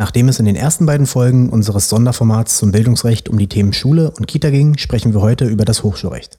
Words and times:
Nachdem 0.00 0.30
es 0.30 0.38
in 0.38 0.46
den 0.46 0.56
ersten 0.56 0.86
beiden 0.86 1.06
Folgen 1.06 1.50
unseres 1.50 1.90
Sonderformats 1.90 2.56
zum 2.56 2.72
Bildungsrecht 2.72 3.28
um 3.28 3.38
die 3.38 3.48
Themen 3.48 3.74
Schule 3.74 4.10
und 4.10 4.26
Kita 4.26 4.48
ging, 4.48 4.78
sprechen 4.78 5.12
wir 5.12 5.20
heute 5.20 5.44
über 5.44 5.66
das 5.66 5.82
Hochschulrecht. 5.82 6.38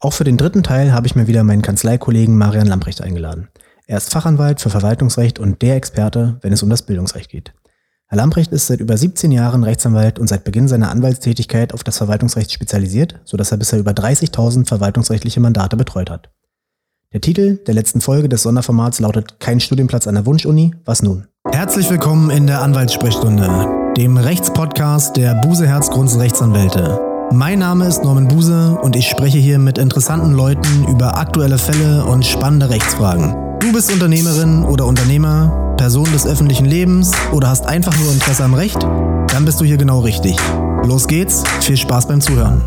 Auch 0.00 0.14
für 0.14 0.24
den 0.24 0.38
dritten 0.38 0.62
Teil 0.62 0.90
habe 0.90 1.06
ich 1.06 1.14
mir 1.14 1.26
wieder 1.26 1.44
meinen 1.44 1.60
Kanzleikollegen 1.60 2.38
Marian 2.38 2.66
Lamprecht 2.66 3.02
eingeladen. 3.02 3.48
Er 3.86 3.98
ist 3.98 4.10
Fachanwalt 4.10 4.62
für 4.62 4.70
Verwaltungsrecht 4.70 5.38
und 5.38 5.60
der 5.60 5.76
Experte, 5.76 6.38
wenn 6.40 6.54
es 6.54 6.62
um 6.62 6.70
das 6.70 6.80
Bildungsrecht 6.80 7.28
geht. 7.28 7.52
Herr 8.06 8.16
Lamprecht 8.16 8.52
ist 8.52 8.68
seit 8.68 8.80
über 8.80 8.96
17 8.96 9.32
Jahren 9.32 9.64
Rechtsanwalt 9.64 10.18
und 10.18 10.26
seit 10.26 10.44
Beginn 10.44 10.66
seiner 10.66 10.90
Anwaltstätigkeit 10.90 11.74
auf 11.74 11.84
das 11.84 11.98
Verwaltungsrecht 11.98 12.52
spezialisiert, 12.52 13.20
sodass 13.26 13.50
er 13.50 13.58
bisher 13.58 13.80
über 13.80 13.90
30.000 13.90 14.66
verwaltungsrechtliche 14.66 15.40
Mandate 15.40 15.76
betreut 15.76 16.08
hat. 16.08 16.30
Der 17.14 17.20
Titel 17.20 17.60
der 17.64 17.74
letzten 17.74 18.00
Folge 18.00 18.28
des 18.28 18.42
Sonderformats 18.42 18.98
lautet 18.98 19.38
Kein 19.38 19.60
Studienplatz 19.60 20.08
an 20.08 20.16
der 20.16 20.26
Wunschuni, 20.26 20.74
was 20.84 21.00
nun? 21.00 21.28
Herzlich 21.48 21.88
willkommen 21.88 22.28
in 22.28 22.48
der 22.48 22.60
Anwaltssprechstunde, 22.60 23.92
dem 23.96 24.16
Rechtspodcast 24.16 25.16
der 25.16 25.36
Buse 25.36 25.64
Herzgrunds 25.64 26.18
Rechtsanwälte. 26.18 26.98
Mein 27.30 27.60
Name 27.60 27.86
ist 27.86 28.02
Norman 28.02 28.26
Buse 28.26 28.76
und 28.82 28.96
ich 28.96 29.06
spreche 29.06 29.38
hier 29.38 29.60
mit 29.60 29.78
interessanten 29.78 30.32
Leuten 30.32 30.88
über 30.88 31.16
aktuelle 31.16 31.58
Fälle 31.58 32.04
und 32.04 32.26
spannende 32.26 32.68
Rechtsfragen. 32.68 33.36
Du 33.60 33.72
bist 33.72 33.92
Unternehmerin 33.92 34.64
oder 34.64 34.84
Unternehmer, 34.84 35.76
Person 35.76 36.10
des 36.12 36.26
öffentlichen 36.26 36.66
Lebens 36.66 37.12
oder 37.30 37.48
hast 37.48 37.64
einfach 37.64 37.96
nur 37.96 38.12
Interesse 38.12 38.42
am 38.42 38.54
Recht? 38.54 38.82
Dann 38.82 39.44
bist 39.44 39.60
du 39.60 39.64
hier 39.64 39.76
genau 39.76 40.00
richtig. 40.00 40.36
Los 40.82 41.06
geht's, 41.06 41.44
viel 41.60 41.76
Spaß 41.76 42.08
beim 42.08 42.20
Zuhören. 42.20 42.62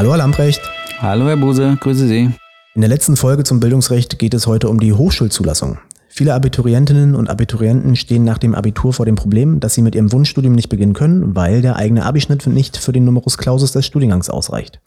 Hallo 0.00 0.12
Herr 0.12 0.16
Lamprecht. 0.16 0.62
Hallo 1.02 1.26
Herr 1.26 1.36
Buse, 1.36 1.76
grüße 1.78 2.08
Sie. 2.08 2.30
In 2.74 2.80
der 2.80 2.88
letzten 2.88 3.16
Folge 3.16 3.44
zum 3.44 3.60
Bildungsrecht 3.60 4.18
geht 4.18 4.32
es 4.32 4.46
heute 4.46 4.70
um 4.70 4.80
die 4.80 4.94
Hochschulzulassung. 4.94 5.76
Viele 6.08 6.32
Abiturientinnen 6.32 7.14
und 7.14 7.28
Abiturienten 7.28 7.96
stehen 7.96 8.24
nach 8.24 8.38
dem 8.38 8.54
Abitur 8.54 8.94
vor 8.94 9.04
dem 9.04 9.16
Problem, 9.16 9.60
dass 9.60 9.74
sie 9.74 9.82
mit 9.82 9.94
ihrem 9.94 10.10
Wunschstudium 10.10 10.54
nicht 10.54 10.70
beginnen 10.70 10.94
können, 10.94 11.36
weil 11.36 11.60
der 11.60 11.76
eigene 11.76 12.06
Abischnitt 12.06 12.46
nicht 12.46 12.78
für 12.78 12.92
den 12.92 13.04
Numerus 13.04 13.36
Clausus 13.36 13.72
des 13.72 13.84
Studiengangs 13.84 14.30
ausreicht. 14.30 14.80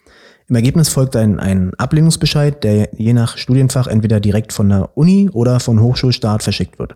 Im 0.50 0.56
Ergebnis 0.56 0.90
folgt 0.90 1.16
ein, 1.16 1.40
ein 1.40 1.76
Ablehnungsbescheid, 1.76 2.64
der 2.64 2.90
je 2.98 3.14
nach 3.14 3.38
Studienfach 3.38 3.86
entweder 3.86 4.20
direkt 4.20 4.52
von 4.52 4.68
der 4.68 4.98
Uni 4.98 5.30
oder 5.32 5.60
von 5.60 5.80
Hochschulstaat 5.80 6.42
verschickt 6.42 6.80
wird. 6.80 6.96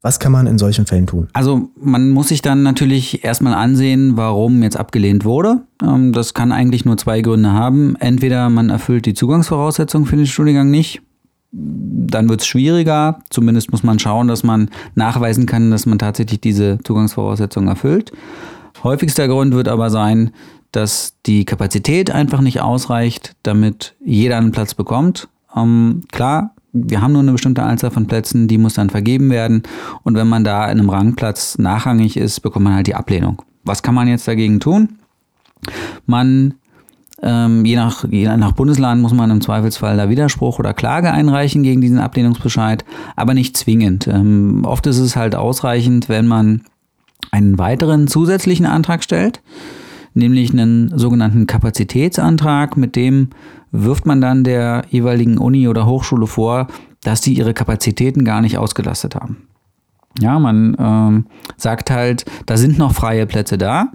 Was 0.00 0.20
kann 0.20 0.30
man 0.30 0.46
in 0.46 0.58
solchen 0.58 0.86
Fällen 0.86 1.06
tun? 1.08 1.28
Also 1.32 1.70
man 1.80 2.10
muss 2.10 2.28
sich 2.28 2.40
dann 2.40 2.62
natürlich 2.62 3.24
erstmal 3.24 3.54
ansehen, 3.54 4.16
warum 4.16 4.62
jetzt 4.62 4.76
abgelehnt 4.76 5.24
wurde. 5.24 5.62
Ähm, 5.82 6.12
das 6.12 6.34
kann 6.34 6.52
eigentlich 6.52 6.84
nur 6.84 6.96
zwei 6.96 7.20
Gründe 7.20 7.52
haben. 7.52 7.96
Entweder 7.96 8.48
man 8.48 8.70
erfüllt 8.70 9.06
die 9.06 9.14
Zugangsvoraussetzungen 9.14 10.06
für 10.06 10.16
den 10.16 10.26
Studiengang 10.26 10.70
nicht. 10.70 11.02
Dann 11.50 12.28
wird 12.28 12.42
es 12.42 12.46
schwieriger. 12.46 13.18
Zumindest 13.30 13.72
muss 13.72 13.82
man 13.82 13.98
schauen, 13.98 14.28
dass 14.28 14.44
man 14.44 14.70
nachweisen 14.94 15.46
kann, 15.46 15.72
dass 15.72 15.84
man 15.84 15.98
tatsächlich 15.98 16.40
diese 16.40 16.78
Zugangsvoraussetzungen 16.84 17.68
erfüllt. 17.68 18.12
Häufigster 18.84 19.26
Grund 19.26 19.54
wird 19.54 19.66
aber 19.66 19.90
sein, 19.90 20.30
dass 20.70 21.14
die 21.26 21.44
Kapazität 21.44 22.10
einfach 22.10 22.40
nicht 22.40 22.60
ausreicht, 22.60 23.34
damit 23.42 23.96
jeder 24.04 24.36
einen 24.36 24.52
Platz 24.52 24.74
bekommt. 24.74 25.28
Ähm, 25.56 26.02
klar, 26.12 26.54
wir 26.86 27.00
haben 27.00 27.12
nur 27.12 27.22
eine 27.22 27.32
bestimmte 27.32 27.62
Anzahl 27.62 27.90
von 27.90 28.06
Plätzen, 28.06 28.48
die 28.48 28.58
muss 28.58 28.74
dann 28.74 28.90
vergeben 28.90 29.30
werden. 29.30 29.62
Und 30.02 30.16
wenn 30.16 30.28
man 30.28 30.44
da 30.44 30.64
in 30.66 30.78
einem 30.78 30.90
Rangplatz 30.90 31.58
nachrangig 31.58 32.16
ist, 32.16 32.40
bekommt 32.40 32.64
man 32.64 32.74
halt 32.74 32.86
die 32.86 32.94
Ablehnung. 32.94 33.42
Was 33.64 33.82
kann 33.82 33.94
man 33.94 34.08
jetzt 34.08 34.28
dagegen 34.28 34.60
tun? 34.60 34.98
Man, 36.06 36.54
ähm, 37.22 37.64
je, 37.64 37.76
nach, 37.76 38.04
je 38.08 38.34
nach 38.36 38.52
Bundesland 38.52 39.02
muss 39.02 39.12
man 39.12 39.30
im 39.30 39.40
Zweifelsfall 39.40 39.96
da 39.96 40.08
Widerspruch 40.08 40.58
oder 40.58 40.74
Klage 40.74 41.12
einreichen 41.12 41.62
gegen 41.62 41.80
diesen 41.80 41.98
Ablehnungsbescheid, 41.98 42.84
aber 43.16 43.34
nicht 43.34 43.56
zwingend. 43.56 44.06
Ähm, 44.06 44.62
oft 44.64 44.86
ist 44.86 44.98
es 44.98 45.16
halt 45.16 45.34
ausreichend, 45.34 46.08
wenn 46.08 46.26
man 46.26 46.62
einen 47.30 47.58
weiteren 47.58 48.08
zusätzlichen 48.08 48.66
Antrag 48.66 49.02
stellt, 49.02 49.42
nämlich 50.14 50.52
einen 50.52 50.96
sogenannten 50.96 51.46
Kapazitätsantrag, 51.46 52.76
mit 52.76 52.96
dem 52.96 53.30
wirft 53.70 54.06
man 54.06 54.20
dann 54.20 54.44
der 54.44 54.84
jeweiligen 54.90 55.38
Uni 55.38 55.68
oder 55.68 55.86
Hochschule 55.86 56.26
vor, 56.26 56.68
dass 57.02 57.22
sie 57.22 57.34
ihre 57.34 57.54
Kapazitäten 57.54 58.24
gar 58.24 58.40
nicht 58.40 58.58
ausgelastet 58.58 59.14
haben. 59.14 59.48
Ja, 60.20 60.38
man 60.38 60.76
ähm, 60.78 61.26
sagt 61.56 61.90
halt, 61.90 62.24
da 62.46 62.56
sind 62.56 62.78
noch 62.78 62.92
freie 62.92 63.26
Plätze 63.26 63.58
da 63.58 63.92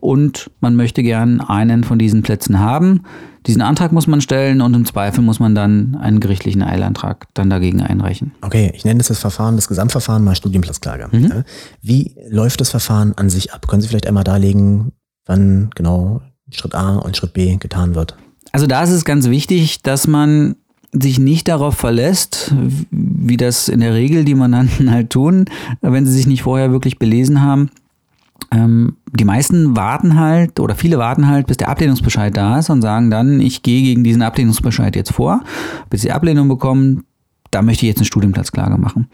und 0.00 0.50
man 0.60 0.76
möchte 0.76 1.02
gern 1.02 1.40
einen 1.40 1.84
von 1.84 1.98
diesen 1.98 2.22
Plätzen 2.22 2.60
haben. 2.60 3.02
Diesen 3.46 3.62
Antrag 3.62 3.92
muss 3.92 4.06
man 4.06 4.20
stellen 4.20 4.60
und 4.60 4.74
im 4.74 4.84
Zweifel 4.84 5.22
muss 5.22 5.38
man 5.38 5.54
dann 5.54 5.96
einen 5.96 6.18
gerichtlichen 6.18 6.62
Eilantrag 6.62 7.28
dann 7.34 7.50
dagegen 7.50 7.80
einreichen. 7.82 8.32
Okay, 8.40 8.72
ich 8.74 8.84
nenne 8.84 8.98
das 8.98 9.08
das 9.08 9.18
Verfahren, 9.18 9.56
das 9.56 9.68
Gesamtverfahren 9.68 10.24
mal 10.24 10.34
Studienplatzklage. 10.34 11.08
Mhm. 11.12 11.44
Wie 11.80 12.16
läuft 12.28 12.60
das 12.60 12.70
Verfahren 12.70 13.12
an 13.16 13.30
sich 13.30 13.52
ab? 13.52 13.68
Können 13.68 13.82
Sie 13.82 13.88
vielleicht 13.88 14.06
einmal 14.06 14.24
darlegen, 14.24 14.92
wann 15.26 15.70
genau 15.74 16.22
Schritt 16.50 16.74
A 16.74 16.96
und 16.96 17.16
Schritt 17.16 17.32
B 17.32 17.56
getan 17.56 17.94
wird? 17.94 18.16
Also 18.52 18.66
da 18.66 18.82
ist 18.82 18.90
es 18.90 19.04
ganz 19.04 19.28
wichtig, 19.28 19.82
dass 19.82 20.06
man 20.06 20.56
sich 20.92 21.18
nicht 21.18 21.48
darauf 21.48 21.74
verlässt, 21.74 22.54
wie 22.90 23.36
das 23.36 23.68
in 23.68 23.80
der 23.80 23.94
Regel 23.94 24.24
die 24.24 24.34
Mandanten 24.34 24.90
halt 24.90 25.10
tun, 25.10 25.46
wenn 25.80 26.06
sie 26.06 26.12
sich 26.12 26.26
nicht 26.26 26.42
vorher 26.42 26.70
wirklich 26.72 26.98
belesen 26.98 27.42
haben. 27.42 27.70
Ähm, 28.52 28.96
die 29.12 29.24
meisten 29.24 29.76
warten 29.76 30.18
halt 30.18 30.60
oder 30.60 30.74
viele 30.74 30.98
warten 30.98 31.26
halt, 31.26 31.48
bis 31.48 31.56
der 31.56 31.68
Ablehnungsbescheid 31.68 32.36
da 32.36 32.58
ist 32.58 32.70
und 32.70 32.82
sagen 32.82 33.10
dann, 33.10 33.40
ich 33.40 33.62
gehe 33.62 33.82
gegen 33.82 34.04
diesen 34.04 34.22
Ablehnungsbescheid 34.22 34.94
jetzt 34.94 35.12
vor, 35.12 35.42
bis 35.90 36.02
sie 36.02 36.12
Ablehnung 36.12 36.48
bekommen, 36.48 37.04
da 37.50 37.62
möchte 37.62 37.84
ich 37.84 37.88
jetzt 37.88 37.98
eine 37.98 38.06
Studienplatzklage 38.06 38.78
machen. 38.78 39.08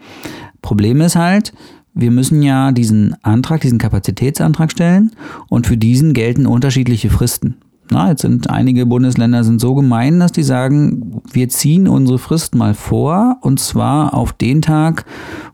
Problem 0.61 1.01
ist 1.01 1.15
halt, 1.15 1.53
wir 1.93 2.11
müssen 2.11 2.41
ja 2.41 2.71
diesen 2.71 3.15
Antrag, 3.23 3.61
diesen 3.61 3.77
Kapazitätsantrag 3.77 4.71
stellen 4.71 5.11
und 5.47 5.67
für 5.67 5.77
diesen 5.77 6.13
gelten 6.13 6.45
unterschiedliche 6.45 7.09
Fristen. 7.09 7.57
Na, 7.91 8.09
jetzt 8.09 8.21
sind 8.21 8.49
einige 8.49 8.85
Bundesländer 8.85 9.43
sind 9.43 9.59
so 9.59 9.75
gemein, 9.75 10.19
dass 10.19 10.31
die 10.31 10.43
sagen, 10.43 11.21
wir 11.31 11.49
ziehen 11.49 11.87
unsere 11.87 12.17
Frist 12.17 12.55
mal 12.55 12.73
vor 12.73 13.37
und 13.41 13.59
zwar 13.59 14.13
auf 14.13 14.33
den 14.33 14.61
Tag, 14.61 15.05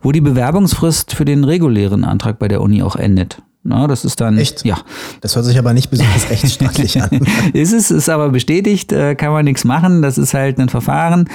wo 0.01 0.11
die 0.11 0.21
Bewerbungsfrist 0.21 1.13
für 1.15 1.25
den 1.25 1.43
regulären 1.43 2.05
Antrag 2.05 2.39
bei 2.39 2.47
der 2.47 2.61
Uni 2.61 2.83
auch 2.83 2.95
endet. 2.95 3.41
Na, 3.63 3.87
das 3.87 4.05
ist 4.05 4.21
dann. 4.21 4.37
Echt? 4.37 4.63
Ja. 4.63 4.77
Das 5.21 5.35
hört 5.35 5.45
sich 5.45 5.59
aber 5.59 5.73
nicht 5.73 5.89
besonders 5.89 6.29
rechtsstaatlich 6.29 7.01
an. 7.01 7.09
ist 7.53 7.73
es, 7.73 7.91
ist 7.91 8.09
aber 8.09 8.29
bestätigt, 8.29 8.91
äh, 8.93 9.15
kann 9.15 9.33
man 9.33 9.45
nichts 9.45 9.65
machen. 9.65 10.01
Das 10.01 10.17
ist 10.17 10.33
halt 10.33 10.59
ein 10.59 10.69
Verfahren, 10.69 11.29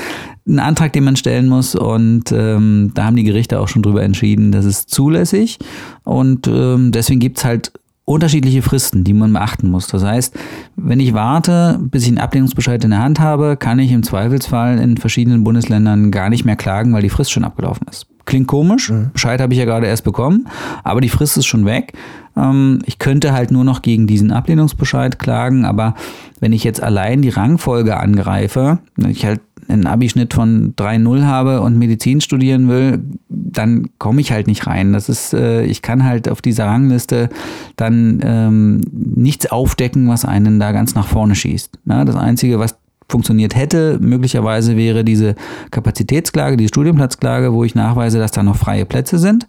ein 0.49 0.59
Antrag, 0.59 0.93
den 0.95 1.05
man 1.05 1.17
stellen 1.17 1.49
muss. 1.49 1.75
Und 1.75 2.33
ähm, 2.33 2.93
da 2.95 3.05
haben 3.05 3.17
die 3.17 3.25
Gerichte 3.25 3.61
auch 3.61 3.69
schon 3.69 3.83
drüber 3.83 4.03
entschieden, 4.03 4.53
das 4.53 4.65
ist 4.65 4.91
zulässig. 4.91 5.59
Und 6.05 6.47
ähm, 6.47 6.93
deswegen 6.93 7.21
gibt's 7.21 7.45
halt 7.45 7.73
unterschiedliche 8.07 8.63
Fristen, 8.63 9.05
die 9.05 9.15
man 9.15 9.33
beachten 9.33 9.71
muss. 9.71 9.87
Das 9.87 10.05
heißt, 10.05 10.37
wenn 10.77 11.01
ich 11.01 11.15
warte, 11.15 11.79
bis 11.81 12.03
ich 12.03 12.09
einen 12.09 12.19
Ablehnungsbescheid 12.19 12.83
in 12.85 12.91
der 12.91 13.03
Hand 13.03 13.21
habe, 13.21 13.57
kann 13.57 13.79
ich 13.79 13.93
im 13.93 14.03
Zweifelsfall 14.03 14.79
in 14.79 14.97
verschiedenen 14.97 15.45
Bundesländern 15.45 16.11
gar 16.11 16.31
nicht 16.31 16.45
mehr 16.45 16.57
klagen, 16.57 16.93
weil 16.93 17.03
die 17.03 17.11
Frist 17.11 17.33
schon 17.33 17.45
abgelaufen 17.45 17.87
ist. 17.91 18.07
Klingt 18.27 18.47
komisch, 18.47 18.91
mhm. 18.91 19.11
Bescheid 19.13 19.41
habe 19.41 19.53
ich 19.53 19.59
ja 19.59 19.65
gerade 19.65 19.87
erst 19.87 20.05
bekommen, 20.05 20.49
aber 20.83 21.01
die 21.01 21.09
Frist 21.09 21.37
ist 21.37 21.47
schon 21.47 21.67
weg. 21.67 21.93
Ähm, 22.37 22.81
ich 22.87 22.99
könnte 22.99 23.33
halt 23.33 23.51
nur 23.51 23.65
noch 23.65 23.83
gegen 23.83 24.07
diesen 24.07 24.33
Ablehnungsbescheid 24.33 25.19
klagen, 25.19 25.65
aber 25.65 25.95
wenn 26.41 26.53
ich 26.53 26.65
jetzt 26.65 26.83
allein 26.83 27.23
die 27.23 27.29
Rangfolge 27.29 27.97
angreife, 27.97 28.79
ich 29.07 29.25
halt 29.25 29.41
einen 29.69 29.87
Abischnitt 29.87 30.35
von 30.35 30.75
3,0 30.77 31.25
habe 31.25 31.61
und 31.61 31.79
Medizin 31.79 32.21
studieren 32.21 32.69
will, 32.69 33.03
dann 33.29 33.89
komme 33.99 34.21
ich 34.21 34.33
halt 34.33 34.47
nicht 34.47 34.67
rein. 34.67 34.93
Das 34.93 35.09
ist, 35.09 35.33
äh, 35.33 35.65
ich 35.65 35.83
kann 35.83 36.05
halt 36.05 36.29
auf 36.29 36.43
dieser 36.43 36.67
Rangliste 36.67 37.31
dann 37.77 38.21
ähm, 38.23 38.81
nichts 38.93 39.51
aufdecken, 39.51 40.09
was 40.09 40.25
einen 40.25 40.61
da 40.61 40.73
ganz 40.73 40.95
nach 40.95 41.07
vorne 41.07 41.35
schießt. 41.35 41.79
Ja, 41.87 42.05
das 42.05 42.17
Einzige, 42.17 42.59
was 42.59 42.77
funktioniert 43.09 43.55
hätte, 43.55 43.99
möglicherweise 44.01 44.77
wäre 44.77 45.05
diese 45.05 45.35
Kapazitätsklage, 45.71 46.57
die 46.57 46.69
Studienplatzklage, 46.69 47.53
wo 47.53 47.65
ich 47.65 47.75
nachweise, 47.75 48.19
dass 48.19 48.33
da 48.33 48.43
noch 48.43 48.57
freie 48.57 48.87
Plätze 48.87 49.19
sind 49.19 49.47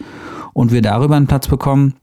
und 0.54 0.72
wir 0.72 0.82
darüber 0.82 1.16
einen 1.16 1.28
Platz 1.28 1.48
bekommen. 1.48 1.96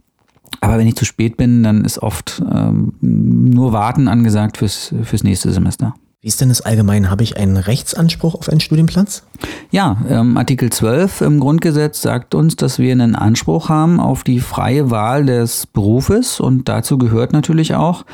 Aber 0.60 0.78
wenn 0.78 0.86
ich 0.86 0.96
zu 0.96 1.04
spät 1.04 1.36
bin, 1.36 1.62
dann 1.62 1.84
ist 1.84 1.98
oft 2.02 2.42
ähm, 2.52 2.92
nur 3.00 3.72
Warten 3.72 4.08
angesagt 4.08 4.58
fürs, 4.58 4.94
fürs 5.02 5.24
nächste 5.24 5.50
Semester. 5.50 5.94
Wie 6.20 6.28
ist 6.28 6.40
denn 6.40 6.50
das 6.50 6.60
allgemein? 6.60 7.10
Habe 7.10 7.24
ich 7.24 7.36
einen 7.36 7.56
Rechtsanspruch 7.56 8.36
auf 8.36 8.48
einen 8.48 8.60
Studienplatz? 8.60 9.24
Ja, 9.72 9.96
ähm, 10.08 10.36
Artikel 10.36 10.70
12 10.70 11.20
im 11.22 11.40
Grundgesetz 11.40 12.00
sagt 12.00 12.36
uns, 12.36 12.54
dass 12.54 12.78
wir 12.78 12.92
einen 12.92 13.16
Anspruch 13.16 13.68
haben 13.68 13.98
auf 13.98 14.22
die 14.22 14.38
freie 14.38 14.92
Wahl 14.92 15.26
des 15.26 15.66
Berufes 15.66 16.38
und 16.38 16.68
dazu 16.68 16.96
gehört 16.96 17.32
natürlich 17.32 17.74
auch 17.74 18.04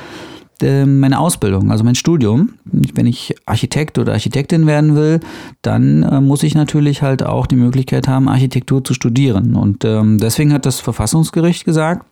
meine 0.63 1.19
Ausbildung, 1.21 1.71
also 1.71 1.85
mein 1.85 1.95
Studium. 1.95 2.55
Wenn 2.65 3.07
ich 3.07 3.35
Architekt 3.47 3.99
oder 3.99 4.13
Architektin 4.13 4.67
werden 4.67 4.97
will, 4.97 5.21
dann 5.63 6.03
äh, 6.03 6.21
muss 6.21 6.43
ich 6.43 6.55
natürlich 6.55 7.03
halt 7.03 7.23
auch 7.23 7.47
die 7.47 7.57
Möglichkeit 7.57 8.09
haben, 8.09 8.29
Architektur 8.29 8.83
zu 8.83 8.95
studieren. 8.95 9.55
Und 9.55 9.85
ähm, 9.85 10.19
deswegen 10.19 10.53
hat 10.53 10.67
das 10.67 10.81
Verfassungsgericht 10.81 11.65
gesagt, 11.65 12.05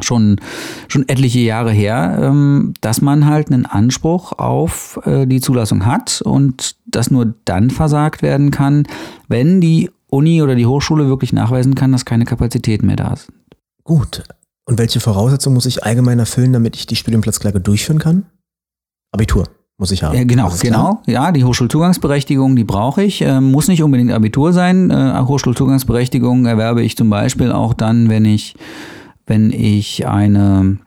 schon, 0.00 0.40
schon 0.88 1.08
etliche 1.08 1.40
Jahre 1.40 1.72
her, 1.72 2.18
ähm, 2.20 2.74
dass 2.80 3.00
man 3.00 3.26
halt 3.26 3.50
einen 3.50 3.66
Anspruch 3.66 4.32
auf 4.32 5.00
äh, 5.04 5.26
die 5.26 5.40
Zulassung 5.40 5.86
hat 5.86 6.22
und 6.22 6.76
das 6.86 7.10
nur 7.10 7.34
dann 7.44 7.70
versagt 7.70 8.22
werden 8.22 8.50
kann, 8.50 8.86
wenn 9.28 9.60
die 9.60 9.90
Uni 10.08 10.42
oder 10.42 10.54
die 10.54 10.66
Hochschule 10.66 11.08
wirklich 11.08 11.32
nachweisen 11.32 11.74
kann, 11.74 11.92
dass 11.92 12.04
keine 12.04 12.24
Kapazitäten 12.24 12.86
mehr 12.86 12.96
da 12.96 13.16
sind. 13.16 13.34
Gut. 13.82 14.22
Und 14.66 14.78
welche 14.78 15.00
Voraussetzungen 15.00 15.54
muss 15.54 15.66
ich 15.66 15.84
allgemein 15.84 16.18
erfüllen, 16.18 16.52
damit 16.52 16.76
ich 16.76 16.86
die 16.86 16.96
Studienplatzklage 16.96 17.60
durchführen 17.60 17.98
kann? 17.98 18.26
Abitur 19.12 19.48
muss 19.76 19.90
ich 19.90 20.02
haben. 20.02 20.16
Ja, 20.16 20.24
genau, 20.24 20.50
genau. 20.60 21.02
Ja, 21.06 21.32
die 21.32 21.44
Hochschulzugangsberechtigung, 21.44 22.56
die 22.56 22.64
brauche 22.64 23.02
ich. 23.02 23.22
Äh, 23.22 23.40
muss 23.40 23.68
nicht 23.68 23.82
unbedingt 23.82 24.12
Abitur 24.12 24.52
sein. 24.52 24.90
Äh, 24.90 25.20
Hochschulzugangsberechtigung 25.20 26.46
erwerbe 26.46 26.82
ich 26.82 26.96
zum 26.96 27.10
Beispiel 27.10 27.52
auch 27.52 27.74
dann, 27.74 28.08
wenn 28.08 28.24
ich 28.24 28.54
wenn 29.26 29.50
ich 29.50 30.06
eine 30.06 30.78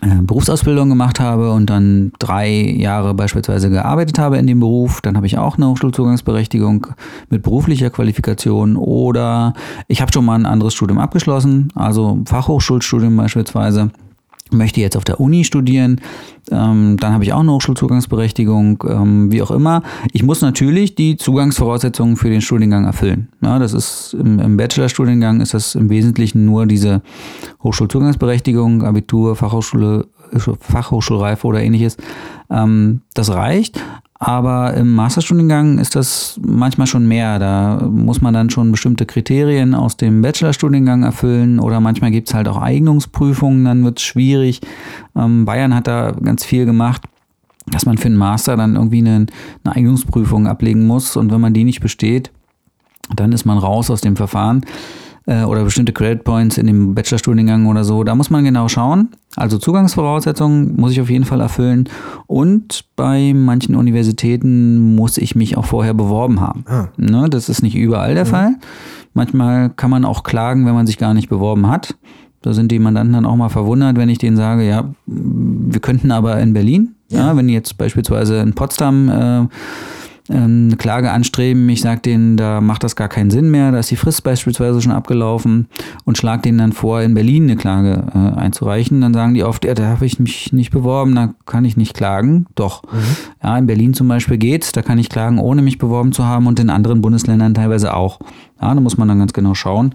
Berufsausbildung 0.00 0.88
gemacht 0.88 1.18
habe 1.18 1.52
und 1.52 1.68
dann 1.68 2.12
drei 2.18 2.48
Jahre 2.48 3.12
beispielsweise 3.12 3.70
gearbeitet 3.70 4.18
habe 4.18 4.38
in 4.38 4.46
dem 4.46 4.60
Beruf, 4.60 5.00
dann 5.00 5.16
habe 5.16 5.26
ich 5.26 5.36
auch 5.36 5.56
eine 5.56 5.68
Hochschulzugangsberechtigung 5.68 6.86
mit 7.28 7.42
beruflicher 7.42 7.90
Qualifikation 7.90 8.76
oder 8.76 9.52
ich 9.88 10.00
habe 10.00 10.12
schon 10.12 10.24
mal 10.24 10.36
ein 10.36 10.46
anderes 10.46 10.74
Studium 10.74 10.98
abgeschlossen, 10.98 11.72
also 11.74 12.20
Fachhochschulstudium 12.24 13.16
beispielsweise 13.16 13.90
möchte 14.52 14.80
jetzt 14.80 14.96
auf 14.96 15.04
der 15.04 15.20
Uni 15.20 15.44
studieren, 15.44 16.00
ähm, 16.50 16.96
dann 16.98 17.12
habe 17.12 17.24
ich 17.24 17.32
auch 17.32 17.40
eine 17.40 17.52
Hochschulzugangsberechtigung, 17.52 18.82
ähm, 18.88 19.32
wie 19.32 19.42
auch 19.42 19.50
immer. 19.50 19.82
Ich 20.12 20.22
muss 20.22 20.40
natürlich 20.40 20.94
die 20.94 21.16
Zugangsvoraussetzungen 21.16 22.16
für 22.16 22.30
den 22.30 22.40
Studiengang 22.40 22.84
erfüllen. 22.84 23.28
Ja, 23.40 23.58
das 23.58 23.72
ist 23.72 24.14
im, 24.18 24.38
im 24.38 24.56
Bachelorstudiengang 24.56 25.40
ist 25.40 25.54
das 25.54 25.74
im 25.74 25.90
Wesentlichen 25.90 26.44
nur 26.44 26.66
diese 26.66 27.02
Hochschulzugangsberechtigung, 27.62 28.82
Abitur, 28.82 29.36
Fachhochschule, 29.36 30.06
Fachhochschulreife 30.60 31.46
oder 31.46 31.62
ähnliches. 31.62 31.96
Ähm, 32.50 33.02
das 33.14 33.30
reicht. 33.30 33.80
Aber 34.22 34.74
im 34.74 34.94
Masterstudiengang 34.94 35.78
ist 35.78 35.96
das 35.96 36.38
manchmal 36.44 36.86
schon 36.86 37.08
mehr. 37.08 37.38
Da 37.38 37.88
muss 37.90 38.20
man 38.20 38.34
dann 38.34 38.50
schon 38.50 38.70
bestimmte 38.70 39.06
Kriterien 39.06 39.74
aus 39.74 39.96
dem 39.96 40.20
Bachelorstudiengang 40.20 41.02
erfüllen 41.04 41.58
oder 41.58 41.80
manchmal 41.80 42.10
gibt 42.10 42.28
es 42.28 42.34
halt 42.34 42.46
auch 42.46 42.60
Eignungsprüfungen, 42.60 43.64
dann 43.64 43.82
wird 43.82 43.98
es 43.98 44.04
schwierig. 44.04 44.60
Ähm, 45.16 45.46
Bayern 45.46 45.74
hat 45.74 45.86
da 45.86 46.12
ganz 46.12 46.44
viel 46.44 46.66
gemacht 46.66 47.02
dass 47.66 47.86
man 47.86 47.98
für 47.98 48.06
einen 48.06 48.16
Master 48.16 48.56
dann 48.56 48.74
irgendwie 48.74 48.98
eine, 48.98 49.26
eine 49.64 49.76
Eignungsprüfung 49.76 50.46
ablegen 50.46 50.86
muss 50.86 51.16
und 51.16 51.30
wenn 51.30 51.40
man 51.40 51.54
die 51.54 51.64
nicht 51.64 51.80
besteht, 51.80 52.32
dann 53.14 53.32
ist 53.32 53.44
man 53.44 53.58
raus 53.58 53.90
aus 53.90 54.00
dem 54.00 54.16
Verfahren 54.16 54.64
äh, 55.26 55.44
oder 55.44 55.64
bestimmte 55.64 55.92
Credit 55.92 56.24
Points 56.24 56.58
in 56.58 56.66
dem 56.66 56.94
Bachelorstudiengang 56.94 57.66
oder 57.66 57.84
so. 57.84 58.04
Da 58.04 58.14
muss 58.14 58.30
man 58.30 58.44
genau 58.44 58.68
schauen. 58.68 59.10
Also 59.36 59.58
Zugangsvoraussetzungen 59.58 60.74
muss 60.76 60.92
ich 60.92 61.00
auf 61.00 61.08
jeden 61.08 61.24
Fall 61.24 61.40
erfüllen. 61.40 61.88
Und 62.26 62.84
bei 62.96 63.32
manchen 63.34 63.76
Universitäten 63.76 64.96
muss 64.96 65.18
ich 65.18 65.36
mich 65.36 65.56
auch 65.56 65.66
vorher 65.66 65.94
beworben 65.94 66.40
haben. 66.40 66.64
Ah. 66.66 66.88
Ne, 66.96 67.28
das 67.30 67.48
ist 67.48 67.62
nicht 67.62 67.76
überall 67.76 68.14
der 68.14 68.24
mhm. 68.24 68.30
Fall. 68.30 68.56
Manchmal 69.14 69.70
kann 69.70 69.90
man 69.90 70.04
auch 70.04 70.24
klagen, 70.24 70.66
wenn 70.66 70.74
man 70.74 70.86
sich 70.86 70.98
gar 70.98 71.14
nicht 71.14 71.28
beworben 71.28 71.68
hat. 71.68 71.96
Da 72.42 72.54
sind 72.54 72.72
die 72.72 72.78
Mandanten 72.78 73.12
dann 73.12 73.26
auch 73.26 73.36
mal 73.36 73.50
verwundert, 73.50 73.96
wenn 73.96 74.08
ich 74.08 74.18
denen 74.18 74.36
sage, 74.36 74.66
ja, 74.66 74.90
wir 75.06 75.80
könnten 75.80 76.10
aber 76.10 76.40
in 76.40 76.54
Berlin, 76.54 76.94
ja, 77.10 77.36
wenn 77.36 77.48
jetzt 77.48 77.76
beispielsweise 77.76 78.38
in 78.38 78.54
Potsdam 78.54 79.08
äh, 79.08 79.46
ähm, 80.30 80.68
eine 80.68 80.76
Klage 80.76 81.10
anstreben. 81.10 81.68
Ich 81.68 81.80
sage 81.80 82.00
denen, 82.00 82.36
da 82.36 82.60
macht 82.60 82.84
das 82.84 82.96
gar 82.96 83.08
keinen 83.08 83.30
Sinn 83.30 83.50
mehr, 83.50 83.72
da 83.72 83.78
ist 83.80 83.90
die 83.90 83.96
Frist 83.96 84.22
beispielsweise 84.22 84.80
schon 84.80 84.92
abgelaufen 84.92 85.68
und 86.04 86.18
schlage 86.18 86.42
denen 86.42 86.58
dann 86.58 86.72
vor, 86.72 87.02
in 87.02 87.14
Berlin 87.14 87.44
eine 87.44 87.56
Klage 87.56 88.04
äh, 88.14 88.38
einzureichen. 88.38 89.00
Dann 89.00 89.12
sagen 89.12 89.34
die 89.34 89.44
oft, 89.44 89.64
ja, 89.64 89.74
da 89.74 89.88
habe 89.88 90.06
ich 90.06 90.18
mich 90.18 90.52
nicht 90.52 90.70
beworben, 90.70 91.14
da 91.14 91.34
kann 91.46 91.64
ich 91.64 91.76
nicht 91.76 91.94
klagen. 91.94 92.46
Doch, 92.54 92.82
mhm. 92.84 93.16
ja, 93.42 93.58
in 93.58 93.66
Berlin 93.66 93.94
zum 93.94 94.08
Beispiel 94.08 94.38
geht's, 94.38 94.72
da 94.72 94.82
kann 94.82 94.98
ich 94.98 95.08
klagen, 95.08 95.38
ohne 95.38 95.62
mich 95.62 95.78
beworben 95.78 96.12
zu 96.12 96.24
haben 96.24 96.46
und 96.46 96.60
in 96.60 96.70
anderen 96.70 97.00
Bundesländern 97.02 97.54
teilweise 97.54 97.94
auch. 97.94 98.20
Ja, 98.60 98.74
da 98.74 98.80
muss 98.80 98.96
man 98.96 99.08
dann 99.08 99.18
ganz 99.18 99.32
genau 99.32 99.54
schauen. 99.54 99.94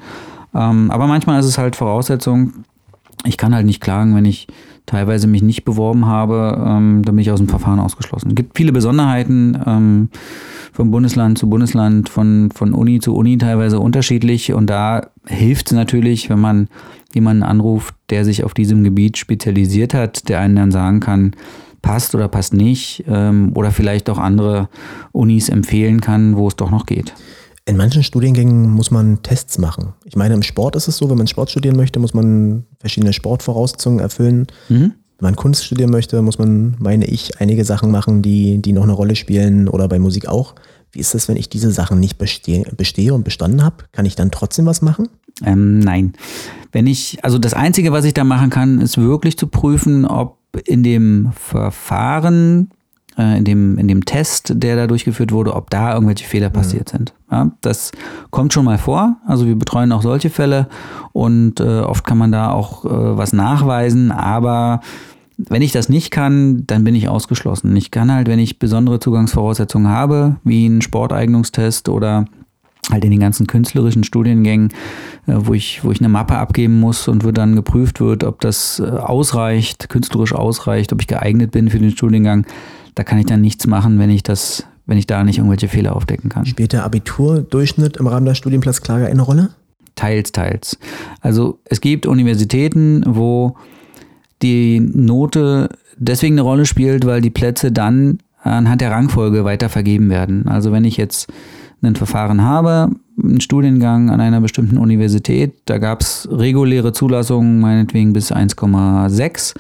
Ähm, 0.53 0.91
aber 0.91 1.07
manchmal 1.07 1.39
ist 1.39 1.45
es 1.45 1.57
halt 1.57 1.75
Voraussetzung, 1.75 2.65
ich 3.23 3.37
kann 3.37 3.55
halt 3.55 3.65
nicht 3.65 3.81
klagen, 3.81 4.15
wenn 4.15 4.25
ich 4.25 4.47
teilweise 4.85 5.27
mich 5.27 5.41
nicht 5.41 5.65
beworben 5.65 6.05
habe, 6.05 6.55
ähm, 6.57 7.01
dann 7.03 7.15
bin 7.15 7.19
ich 7.19 7.31
aus 7.31 7.39
dem 7.39 7.49
Verfahren 7.49 7.79
ausgeschlossen. 7.79 8.29
Es 8.29 8.35
gibt 8.35 8.57
viele 8.57 8.71
Besonderheiten 8.71 9.57
ähm, 9.65 10.09
von 10.71 10.91
Bundesland 10.91 11.37
zu 11.37 11.49
Bundesland, 11.49 12.09
von, 12.09 12.51
von 12.53 12.73
Uni 12.73 12.99
zu 12.99 13.15
Uni 13.15 13.37
teilweise 13.37 13.79
unterschiedlich. 13.79 14.53
Und 14.53 14.69
da 14.69 15.07
hilft 15.25 15.67
es 15.67 15.73
natürlich, 15.73 16.29
wenn 16.29 16.39
man 16.39 16.67
jemanden 17.13 17.43
anruft, 17.43 17.95
der 18.09 18.25
sich 18.25 18.43
auf 18.43 18.53
diesem 18.53 18.83
Gebiet 18.83 19.17
spezialisiert 19.17 19.93
hat, 19.93 20.27
der 20.29 20.39
einen 20.41 20.55
dann 20.55 20.71
sagen 20.71 20.99
kann, 20.99 21.31
passt 21.81 22.15
oder 22.15 22.27
passt 22.27 22.53
nicht 22.53 23.05
ähm, 23.07 23.51
oder 23.55 23.71
vielleicht 23.71 24.09
auch 24.09 24.17
andere 24.17 24.69
Unis 25.11 25.49
empfehlen 25.49 26.01
kann, 26.01 26.35
wo 26.35 26.47
es 26.47 26.55
doch 26.55 26.71
noch 26.71 26.85
geht. 26.85 27.13
In 27.67 27.77
manchen 27.77 28.03
Studiengängen 28.03 28.69
muss 28.69 28.91
man 28.91 29.23
Tests 29.23 29.57
machen. 29.57 29.94
Ich 30.06 30.15
meine, 30.15 30.35
im 30.35 30.44
Sport 30.44 30.75
ist 30.75 30.88
es 30.88 30.97
so, 30.97 31.09
wenn 31.09 31.17
man 31.17 31.25
Sport 31.25 31.50
studieren 31.50 31.75
möchte, 31.75 32.00
muss 32.00 32.13
man 32.13 32.65
verschiedene 32.79 33.12
Sportvoraussetzungen 33.12 34.00
erfüllen. 34.00 34.45
Mhm. 34.69 34.94
Wenn 35.17 35.29
man 35.29 35.35
Kunst 35.35 35.65
studieren 35.65 35.89
möchte, 35.89 36.21
muss 36.21 36.38
man, 36.38 36.75
meine 36.77 37.06
ich, 37.06 37.41
einige 37.41 37.65
Sachen 37.65 37.89
machen, 37.89 38.21
die, 38.21 38.62
die 38.62 38.71
noch 38.71 38.83
eine 38.83 38.91
Rolle 38.91 39.15
spielen 39.15 39.67
oder 39.67 39.88
bei 39.88 39.97
Musik 39.97 40.27
auch. 40.27 40.53
Wie 40.91 41.00
ist 41.00 41.15
das, 41.15 41.27
wenn 41.27 41.38
ich 41.38 41.50
diese 41.50 41.71
Sachen 41.71 42.00
nicht 42.00 42.17
bestehe, 42.19 42.63
bestehe 42.77 43.13
und 43.13 43.23
bestanden 43.23 43.63
habe? 43.63 43.85
Kann 43.91 44.06
ich 44.06 44.15
dann 44.15 44.29
trotzdem 44.29 44.68
was 44.68 44.83
machen? 44.83 45.09
Ähm, 45.44 45.79
nein. 45.79 46.13
Wenn 46.71 46.85
ich, 46.85 47.18
also 47.23 47.39
das 47.39 47.53
Einzige, 47.53 47.91
was 47.91 48.06
ich 48.06 48.13
da 48.13 48.23
machen 48.23 48.51
kann, 48.51 48.79
ist 48.79 48.97
wirklich 48.97 49.38
zu 49.38 49.47
prüfen, 49.47 50.06
ob 50.06 50.38
in 50.65 50.83
dem 50.83 51.31
Verfahren 51.35 52.69
äh, 53.17 53.38
in, 53.38 53.44
dem, 53.44 53.77
in 53.77 53.88
dem 53.88 54.06
Test, 54.06 54.53
der 54.56 54.75
da 54.75 54.88
durchgeführt 54.88 55.31
wurde, 55.31 55.56
ob 55.56 55.69
da 55.69 55.94
irgendwelche 55.94 56.25
Fehler 56.25 56.50
mhm. 56.50 56.53
passiert 56.53 56.94
mhm. 56.94 56.97
sind. 56.97 57.13
Ja, 57.31 57.51
das 57.62 57.91
kommt 58.29 58.53
schon 58.53 58.65
mal 58.65 58.77
vor. 58.77 59.17
Also 59.25 59.45
wir 59.45 59.56
betreuen 59.56 59.91
auch 59.91 60.01
solche 60.01 60.29
Fälle 60.29 60.67
und 61.12 61.59
äh, 61.59 61.81
oft 61.81 62.06
kann 62.06 62.17
man 62.17 62.31
da 62.31 62.51
auch 62.51 62.85
äh, 62.85 62.89
was 62.89 63.33
nachweisen, 63.33 64.12
aber 64.12 64.81
wenn 65.38 65.62
ich 65.62 65.71
das 65.71 65.89
nicht 65.89 66.12
kann, 66.12 66.65
dann 66.65 66.83
bin 66.83 66.95
ich 66.95 67.09
ausgeschlossen. 67.09 67.75
Ich 67.75 67.91
kann 67.91 68.12
halt, 68.12 68.27
wenn 68.27 68.39
ich 68.39 68.57
besondere 68.57 69.00
Zugangsvoraussetzungen 69.00 69.89
habe, 69.89 70.38
wie 70.44 70.65
einen 70.65 70.81
Sporteignungstest 70.81 71.89
oder 71.89 72.25
halt 72.91 73.03
in 73.03 73.11
den 73.11 73.19
ganzen 73.19 73.47
künstlerischen 73.47 74.03
Studiengängen, 74.03 74.69
äh, 75.27 75.33
wo 75.35 75.53
ich, 75.53 75.83
wo 75.83 75.91
ich 75.91 76.00
eine 76.00 76.09
Mappe 76.09 76.38
abgeben 76.38 76.79
muss 76.79 77.07
und 77.07 77.23
wo 77.23 77.31
dann 77.31 77.56
geprüft 77.56 78.00
wird, 78.00 78.23
ob 78.23 78.41
das 78.41 78.79
äh, 78.79 78.83
ausreicht, 78.83 79.89
künstlerisch 79.89 80.33
ausreicht, 80.33 80.94
ob 80.94 81.01
ich 81.01 81.07
geeignet 81.07 81.51
bin 81.51 81.69
für 81.69 81.79
den 81.79 81.91
Studiengang, 81.91 82.45
da 82.95 83.03
kann 83.03 83.19
ich 83.19 83.25
dann 83.25 83.42
nichts 83.42 83.68
machen, 83.68 84.00
wenn 84.00 84.09
ich 84.09 84.24
das, 84.24 84.65
wenn 84.86 84.97
ich 84.97 85.06
da 85.06 85.24
nicht 85.24 85.38
irgendwelche 85.38 85.68
Fehler 85.68 85.95
aufdecken 85.95 86.30
kann. 86.30 86.45
Spielt 86.45 86.73
der 86.73 86.83
Abiturdurchschnitt 86.85 87.97
im 87.97 88.07
Rahmen 88.07 88.25
der 88.25 88.35
Studienplatzklage 88.35 89.07
eine 89.07 89.21
Rolle? 89.21 89.49
Teils, 89.95 90.31
teils. 90.31 90.78
Also 91.21 91.59
es 91.66 91.81
gibt 91.81 92.06
Universitäten, 92.06 93.04
wo 93.06 93.56
die 94.42 94.80
Note 94.80 95.69
deswegen 95.97 96.35
eine 96.35 96.42
Rolle 96.42 96.66
spielt, 96.66 97.06
weil 97.06 97.21
die 97.21 97.30
Plätze 97.30 97.71
dann 97.71 98.19
anhand 98.42 98.81
der 98.81 98.92
Rangfolge 98.92 99.44
weiter 99.44 99.69
vergeben 99.69 100.09
werden. 100.09 100.47
Also 100.47 100.71
wenn 100.71 100.83
ich 100.83 100.97
jetzt 100.97 101.28
ein 101.81 101.95
Verfahren 101.95 102.42
habe, 102.42 102.90
einen 103.21 103.42
Studiengang 103.42 104.09
an 104.09 104.19
einer 104.19 104.42
bestimmten 104.42 104.78
Universität, 104.78 105.54
da 105.66 105.78
gab 105.78 106.02
es 106.02 106.28
reguläre 106.31 106.94
Zulassungen, 106.94 107.59
meinetwegen 107.59 108.14
bis 108.14 108.31
1,6 108.31 109.56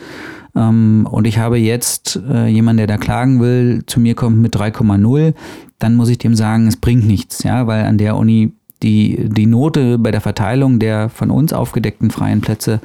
ähm, 0.55 1.07
und 1.09 1.25
ich 1.27 1.37
habe 1.37 1.57
jetzt 1.57 2.19
äh, 2.29 2.47
jemanden, 2.47 2.77
der 2.77 2.87
da 2.87 2.97
klagen 2.97 3.39
will, 3.39 3.83
zu 3.85 3.99
mir 3.99 4.15
kommt 4.15 4.37
mit 4.37 4.55
3,0, 4.55 5.33
dann 5.79 5.95
muss 5.95 6.09
ich 6.09 6.17
dem 6.17 6.35
sagen, 6.35 6.67
es 6.67 6.77
bringt 6.77 7.05
nichts, 7.05 7.43
ja, 7.43 7.67
weil 7.67 7.85
an 7.85 7.97
der 7.97 8.15
Uni 8.15 8.53
die, 8.83 9.29
die 9.29 9.45
Note 9.45 9.97
bei 9.97 10.11
der 10.11 10.21
Verteilung 10.21 10.79
der 10.79 11.09
von 11.09 11.31
uns 11.31 11.53
aufgedeckten 11.53 12.11
freien 12.11 12.41
Plätze 12.41 12.81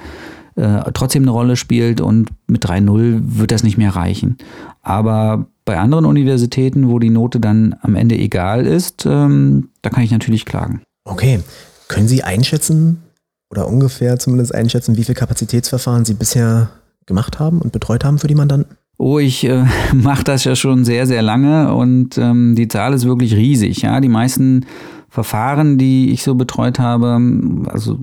äh, 0.56 0.90
trotzdem 0.92 1.22
eine 1.22 1.30
Rolle 1.30 1.56
spielt 1.56 2.00
und 2.00 2.30
mit 2.46 2.64
3,0 2.64 3.20
wird 3.38 3.50
das 3.50 3.62
nicht 3.62 3.78
mehr 3.78 3.94
reichen. 3.94 4.36
Aber 4.82 5.46
bei 5.64 5.78
anderen 5.78 6.04
Universitäten, 6.04 6.88
wo 6.88 6.98
die 6.98 7.10
Note 7.10 7.38
dann 7.38 7.76
am 7.82 7.94
Ende 7.94 8.16
egal 8.16 8.66
ist, 8.66 9.06
ähm, 9.06 9.70
da 9.82 9.90
kann 9.90 10.02
ich 10.02 10.10
natürlich 10.10 10.44
klagen. 10.44 10.82
Okay. 11.04 11.40
Können 11.88 12.08
Sie 12.08 12.22
einschätzen 12.22 13.02
oder 13.50 13.66
ungefähr 13.66 14.18
zumindest 14.18 14.54
einschätzen, 14.54 14.96
wie 14.96 15.04
viele 15.04 15.16
Kapazitätsverfahren 15.16 16.04
Sie 16.04 16.14
bisher 16.14 16.70
gemacht 17.10 17.38
haben 17.38 17.60
und 17.60 17.72
betreut 17.72 18.04
haben 18.04 18.18
für 18.18 18.28
die 18.28 18.34
Mandanten? 18.34 18.76
Oh, 18.96 19.18
ich 19.18 19.44
äh, 19.44 19.64
mache 19.94 20.24
das 20.24 20.44
ja 20.44 20.54
schon 20.54 20.84
sehr, 20.84 21.06
sehr 21.06 21.22
lange 21.22 21.74
und 21.74 22.16
ähm, 22.16 22.54
die 22.54 22.68
Zahl 22.68 22.94
ist 22.94 23.04
wirklich 23.04 23.34
riesig. 23.34 23.82
Ja, 23.82 24.00
die 24.00 24.08
meisten 24.08 24.64
Verfahren, 25.08 25.76
die 25.76 26.10
ich 26.10 26.22
so 26.22 26.34
betreut 26.34 26.78
habe, 26.78 27.20
also 27.66 27.98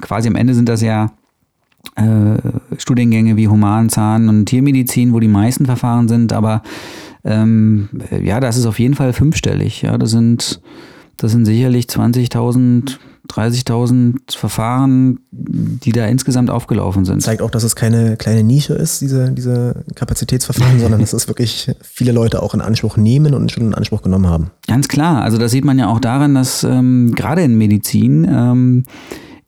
quasi 0.00 0.28
am 0.28 0.34
Ende 0.34 0.54
sind 0.54 0.68
das 0.68 0.82
ja 0.82 1.12
äh, 1.94 2.38
Studiengänge 2.76 3.36
wie 3.36 3.48
Human, 3.48 3.88
Zahn 3.88 4.28
und 4.28 4.46
Tiermedizin, 4.46 5.12
wo 5.12 5.20
die 5.20 5.28
meisten 5.28 5.66
Verfahren 5.66 6.08
sind, 6.08 6.32
aber 6.32 6.62
ähm, 7.24 7.88
ja, 8.22 8.40
das 8.40 8.56
ist 8.56 8.66
auf 8.66 8.78
jeden 8.78 8.94
Fall 8.94 9.12
fünfstellig. 9.12 9.82
Ja, 9.82 9.98
das 9.98 10.10
sind 10.10 10.60
das 11.18 11.32
sind 11.32 11.44
sicherlich 11.44 11.86
20.000 11.86 12.98
30.000 13.28 14.36
Verfahren, 14.36 15.20
die 15.30 15.92
da 15.92 16.06
insgesamt 16.06 16.50
aufgelaufen 16.50 17.04
sind. 17.04 17.22
Zeigt 17.22 17.42
auch, 17.42 17.50
dass 17.50 17.62
es 17.62 17.76
keine 17.76 18.16
kleine 18.16 18.42
Nische 18.42 18.72
ist, 18.72 19.02
diese, 19.02 19.32
diese 19.32 19.84
Kapazitätsverfahren, 19.94 20.80
sondern 20.80 21.00
dass 21.00 21.12
es 21.12 21.28
wirklich 21.28 21.70
viele 21.82 22.12
Leute 22.12 22.42
auch 22.42 22.54
in 22.54 22.60
Anspruch 22.60 22.96
nehmen 22.96 23.34
und 23.34 23.52
schon 23.52 23.66
in 23.66 23.74
Anspruch 23.74 24.02
genommen 24.02 24.26
haben. 24.28 24.50
Ganz 24.66 24.88
klar. 24.88 25.22
Also 25.22 25.36
das 25.36 25.50
sieht 25.50 25.64
man 25.64 25.78
ja 25.78 25.88
auch 25.88 26.00
daran, 26.00 26.34
dass 26.34 26.64
ähm, 26.64 27.14
gerade 27.14 27.42
in 27.42 27.58
Medizin 27.58 28.24
ähm, 28.24 28.84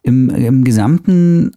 im, 0.03 0.29
im 0.31 0.65
gesamten 0.65 1.53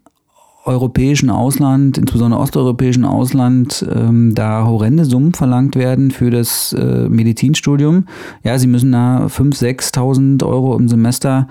europäischen 0.66 1.30
Ausland, 1.30 1.98
insbesondere 1.98 2.40
osteuropäischen 2.40 3.06
Ausland, 3.06 3.86
ähm, 3.94 4.34
da 4.34 4.66
horrende 4.66 5.06
Summen 5.06 5.34
verlangt 5.34 5.76
werden 5.76 6.12
für 6.12 6.32
das 6.32 6.74
äh, 6.74 7.10
Medizinstudium. 7.10 8.06
Ja, 8.44 8.58
sie 8.58 8.68
müssen 8.68 8.92
da 8.92 9.26
5.000, 9.26 9.94
6.000 9.94 10.46
Euro 10.46 10.76
im 10.78 10.88
Semester 10.88 11.48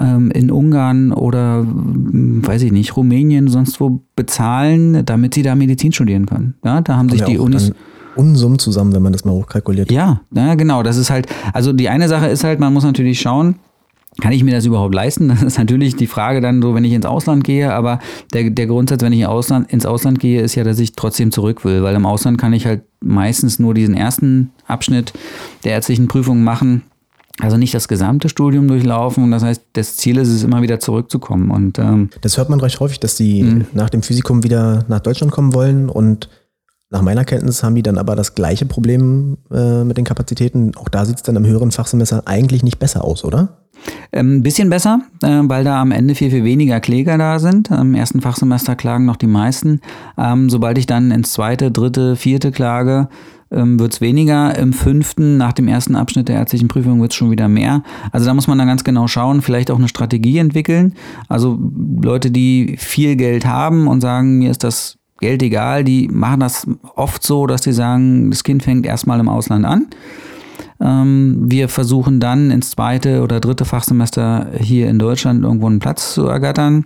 ähm, 0.00 0.30
in 0.30 0.50
Ungarn 0.50 1.12
oder, 1.12 1.60
hm, 1.60 2.46
weiß 2.46 2.62
ich 2.62 2.72
nicht, 2.72 2.96
Rumänien, 2.96 3.48
sonst 3.48 3.80
wo 3.80 4.02
bezahlen, 4.16 5.04
damit 5.04 5.34
sie 5.34 5.42
da 5.42 5.54
Medizin 5.54 5.92
studieren 5.92 6.26
können. 6.26 6.54
Ja, 6.64 6.80
da 6.80 6.96
haben 6.96 7.08
sich 7.08 7.20
ja 7.20 7.26
die 7.26 7.38
Unis. 7.38 7.72
Unsummen 8.14 8.58
zusammen, 8.58 8.92
wenn 8.92 9.02
man 9.02 9.14
das 9.14 9.24
mal 9.24 9.32
hochkalkuliert. 9.32 9.90
Ja, 9.90 10.20
ja, 10.34 10.54
genau. 10.54 10.82
Das 10.82 10.98
ist 10.98 11.08
halt, 11.10 11.26
also 11.54 11.72
die 11.72 11.88
eine 11.88 12.08
Sache 12.08 12.26
ist 12.26 12.44
halt, 12.44 12.60
man 12.60 12.74
muss 12.74 12.84
natürlich 12.84 13.18
schauen, 13.18 13.56
kann 14.20 14.32
ich 14.32 14.44
mir 14.44 14.52
das 14.52 14.66
überhaupt 14.66 14.94
leisten? 14.94 15.28
Das 15.32 15.42
ist 15.42 15.58
natürlich 15.58 15.96
die 15.96 16.06
Frage 16.06 16.40
dann 16.40 16.62
so, 16.62 16.74
wenn 16.74 16.84
ich 16.84 16.92
ins 16.92 17.06
Ausland 17.06 17.44
gehe, 17.44 17.72
aber 17.72 17.98
der, 18.32 18.50
der 18.50 18.66
Grundsatz, 18.66 19.02
wenn 19.02 19.12
ich 19.12 19.26
Ausland, 19.26 19.72
ins 19.72 19.86
Ausland 19.86 20.20
gehe, 20.20 20.42
ist 20.42 20.54
ja, 20.54 20.64
dass 20.64 20.78
ich 20.78 20.92
trotzdem 20.92 21.32
zurück 21.32 21.64
will, 21.64 21.82
weil 21.82 21.94
im 21.94 22.06
Ausland 22.06 22.38
kann 22.38 22.52
ich 22.52 22.66
halt 22.66 22.82
meistens 23.00 23.58
nur 23.58 23.74
diesen 23.74 23.94
ersten 23.94 24.50
Abschnitt 24.66 25.12
der 25.64 25.72
ärztlichen 25.72 26.08
Prüfung 26.08 26.44
machen 26.44 26.82
also 27.40 27.56
nicht 27.56 27.74
das 27.74 27.88
gesamte 27.88 28.28
Studium 28.28 28.68
durchlaufen. 28.68 29.24
Und 29.24 29.30
das 29.30 29.42
heißt, 29.42 29.62
das 29.72 29.96
Ziel 29.96 30.18
ist 30.18 30.28
es, 30.28 30.44
immer 30.44 30.62
wieder 30.62 30.80
zurückzukommen. 30.80 31.50
Und, 31.50 31.78
ähm, 31.78 32.10
das 32.20 32.36
hört 32.36 32.50
man 32.50 32.60
recht 32.60 32.78
häufig, 32.80 33.00
dass 33.00 33.16
die 33.16 33.42
mh. 33.42 33.64
nach 33.72 33.90
dem 33.90 34.02
Physikum 34.02 34.44
wieder 34.44 34.84
nach 34.88 35.00
Deutschland 35.00 35.32
kommen 35.32 35.54
wollen. 35.54 35.88
Und 35.88 36.28
nach 36.92 37.02
meiner 37.02 37.24
Kenntnis 37.24 37.62
haben 37.62 37.74
die 37.74 37.82
dann 37.82 37.98
aber 37.98 38.14
das 38.14 38.34
gleiche 38.34 38.66
Problem 38.66 39.38
äh, 39.50 39.82
mit 39.82 39.96
den 39.96 40.04
Kapazitäten. 40.04 40.72
Auch 40.76 40.88
da 40.88 41.06
sieht 41.06 41.16
es 41.16 41.22
dann 41.22 41.36
im 41.36 41.46
höheren 41.46 41.72
Fachsemester 41.72 42.22
eigentlich 42.26 42.62
nicht 42.62 42.78
besser 42.78 43.02
aus, 43.02 43.24
oder? 43.24 43.56
Ein 44.12 44.26
ähm, 44.26 44.42
bisschen 44.42 44.68
besser, 44.68 45.00
äh, 45.22 45.40
weil 45.44 45.64
da 45.64 45.80
am 45.80 45.90
Ende 45.90 46.14
viel, 46.14 46.30
viel 46.30 46.44
weniger 46.44 46.80
Kläger 46.80 47.16
da 47.16 47.38
sind. 47.38 47.70
Im 47.70 47.94
ersten 47.94 48.20
Fachsemester 48.20 48.76
klagen 48.76 49.06
noch 49.06 49.16
die 49.16 49.26
meisten. 49.26 49.80
Ähm, 50.18 50.50
sobald 50.50 50.76
ich 50.76 50.86
dann 50.86 51.10
ins 51.10 51.32
zweite, 51.32 51.70
dritte, 51.70 52.14
vierte 52.14 52.52
klage, 52.52 53.08
ähm, 53.50 53.80
wird 53.80 53.94
es 53.94 54.00
weniger. 54.02 54.56
Im 54.58 54.74
fünften, 54.74 55.38
nach 55.38 55.54
dem 55.54 55.68
ersten 55.68 55.96
Abschnitt 55.96 56.28
der 56.28 56.36
ärztlichen 56.36 56.68
Prüfung, 56.68 57.00
wird 57.00 57.12
es 57.12 57.16
schon 57.16 57.30
wieder 57.30 57.48
mehr. 57.48 57.82
Also 58.12 58.26
da 58.26 58.34
muss 58.34 58.46
man 58.46 58.58
dann 58.58 58.68
ganz 58.68 58.84
genau 58.84 59.08
schauen, 59.08 59.40
vielleicht 59.40 59.70
auch 59.70 59.78
eine 59.78 59.88
Strategie 59.88 60.38
entwickeln. 60.38 60.94
Also 61.28 61.58
Leute, 62.02 62.30
die 62.30 62.76
viel 62.78 63.16
Geld 63.16 63.46
haben 63.46 63.88
und 63.88 64.02
sagen, 64.02 64.38
mir 64.38 64.50
ist 64.50 64.62
das 64.62 64.98
Geld 65.22 65.42
egal, 65.42 65.84
die 65.84 66.08
machen 66.08 66.40
das 66.40 66.66
oft 66.94 67.22
so, 67.22 67.46
dass 67.46 67.62
sie 67.62 67.72
sagen, 67.72 68.30
das 68.30 68.44
Kind 68.44 68.62
fängt 68.62 68.84
erstmal 68.84 69.18
im 69.20 69.28
Ausland 69.28 69.64
an. 69.64 69.86
Ähm, 70.80 71.50
wir 71.50 71.70
versuchen 71.70 72.20
dann 72.20 72.50
ins 72.50 72.72
zweite 72.72 73.22
oder 73.22 73.40
dritte 73.40 73.64
Fachsemester 73.64 74.48
hier 74.58 74.90
in 74.90 74.98
Deutschland 74.98 75.44
irgendwo 75.44 75.66
einen 75.66 75.78
Platz 75.78 76.12
zu 76.12 76.26
ergattern 76.26 76.84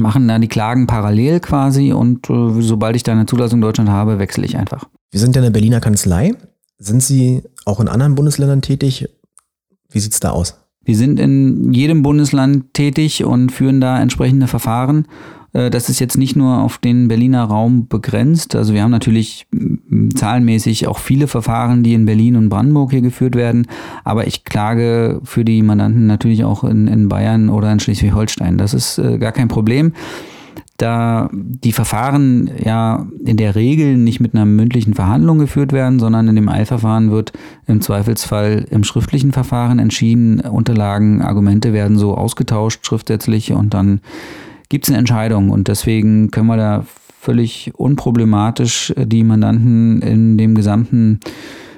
machen 0.00 0.28
dann 0.28 0.40
die 0.40 0.48
Klagen 0.48 0.86
parallel 0.86 1.40
quasi 1.40 1.92
und 1.92 2.28
äh, 2.30 2.62
sobald 2.62 2.96
ich 2.96 3.02
da 3.02 3.12
eine 3.12 3.26
Zulassung 3.26 3.58
in 3.58 3.62
Deutschland 3.62 3.90
habe, 3.90 4.18
wechsle 4.18 4.44
ich 4.44 4.56
einfach. 4.56 4.88
Wir 5.10 5.20
sind 5.20 5.36
ja 5.36 5.42
eine 5.42 5.50
Berliner 5.50 5.80
Kanzlei. 5.80 6.34
Sind 6.78 7.02
Sie 7.02 7.42
auch 7.64 7.80
in 7.80 7.88
anderen 7.88 8.14
Bundesländern 8.14 8.62
tätig? 8.62 9.08
Wie 9.90 10.00
sieht 10.00 10.12
es 10.12 10.20
da 10.20 10.30
aus? 10.30 10.56
Wir 10.84 10.96
sind 10.96 11.20
in 11.20 11.72
jedem 11.72 12.02
Bundesland 12.02 12.74
tätig 12.74 13.24
und 13.24 13.50
führen 13.50 13.80
da 13.80 14.00
entsprechende 14.00 14.46
Verfahren. 14.46 15.06
Äh, 15.52 15.70
das 15.70 15.88
ist 15.88 16.00
jetzt 16.00 16.18
nicht 16.18 16.36
nur 16.36 16.58
auf 16.58 16.78
den 16.78 17.08
Berliner 17.08 17.44
Raum 17.44 17.86
begrenzt. 17.88 18.54
Also 18.54 18.74
wir 18.74 18.82
haben 18.82 18.90
natürlich 18.90 19.46
zahlenmäßig 20.14 20.86
auch 20.86 20.98
viele 20.98 21.28
Verfahren, 21.28 21.82
die 21.82 21.94
in 21.94 22.06
Berlin 22.06 22.36
und 22.36 22.48
Brandenburg 22.48 22.90
hier 22.90 23.02
geführt 23.02 23.34
werden. 23.34 23.66
Aber 24.04 24.26
ich 24.26 24.44
klage 24.44 25.20
für 25.24 25.44
die 25.44 25.62
Mandanten 25.62 26.06
natürlich 26.06 26.44
auch 26.44 26.64
in, 26.64 26.88
in 26.88 27.08
Bayern 27.08 27.48
oder 27.48 27.72
in 27.72 27.80
Schleswig-Holstein. 27.80 28.58
Das 28.58 28.74
ist 28.74 28.98
äh, 28.98 29.18
gar 29.18 29.32
kein 29.32 29.48
Problem 29.48 29.92
da 30.82 31.28
die 31.32 31.72
Verfahren 31.72 32.50
ja 32.62 33.06
in 33.24 33.36
der 33.36 33.54
Regel 33.54 33.96
nicht 33.96 34.18
mit 34.18 34.34
einer 34.34 34.44
mündlichen 34.44 34.94
Verhandlung 34.94 35.38
geführt 35.38 35.72
werden, 35.72 36.00
sondern 36.00 36.26
in 36.26 36.34
dem 36.34 36.48
Eilverfahren 36.48 37.12
wird 37.12 37.32
im 37.68 37.80
Zweifelsfall 37.80 38.66
im 38.70 38.82
schriftlichen 38.82 39.32
Verfahren 39.32 39.78
entschieden, 39.78 40.40
Unterlagen, 40.40 41.22
Argumente 41.22 41.72
werden 41.72 41.98
so 41.98 42.16
ausgetauscht 42.16 42.84
schriftsätzlich 42.84 43.52
und 43.52 43.74
dann 43.74 44.00
gibt 44.68 44.86
es 44.86 44.90
eine 44.90 44.98
Entscheidung 44.98 45.50
und 45.50 45.68
deswegen 45.68 46.30
können 46.32 46.48
wir 46.48 46.56
da 46.56 46.84
völlig 47.20 47.72
unproblematisch 47.76 48.92
die 48.96 49.22
Mandanten 49.22 50.02
in 50.02 50.36
dem 50.36 50.56
gesamten 50.56 51.20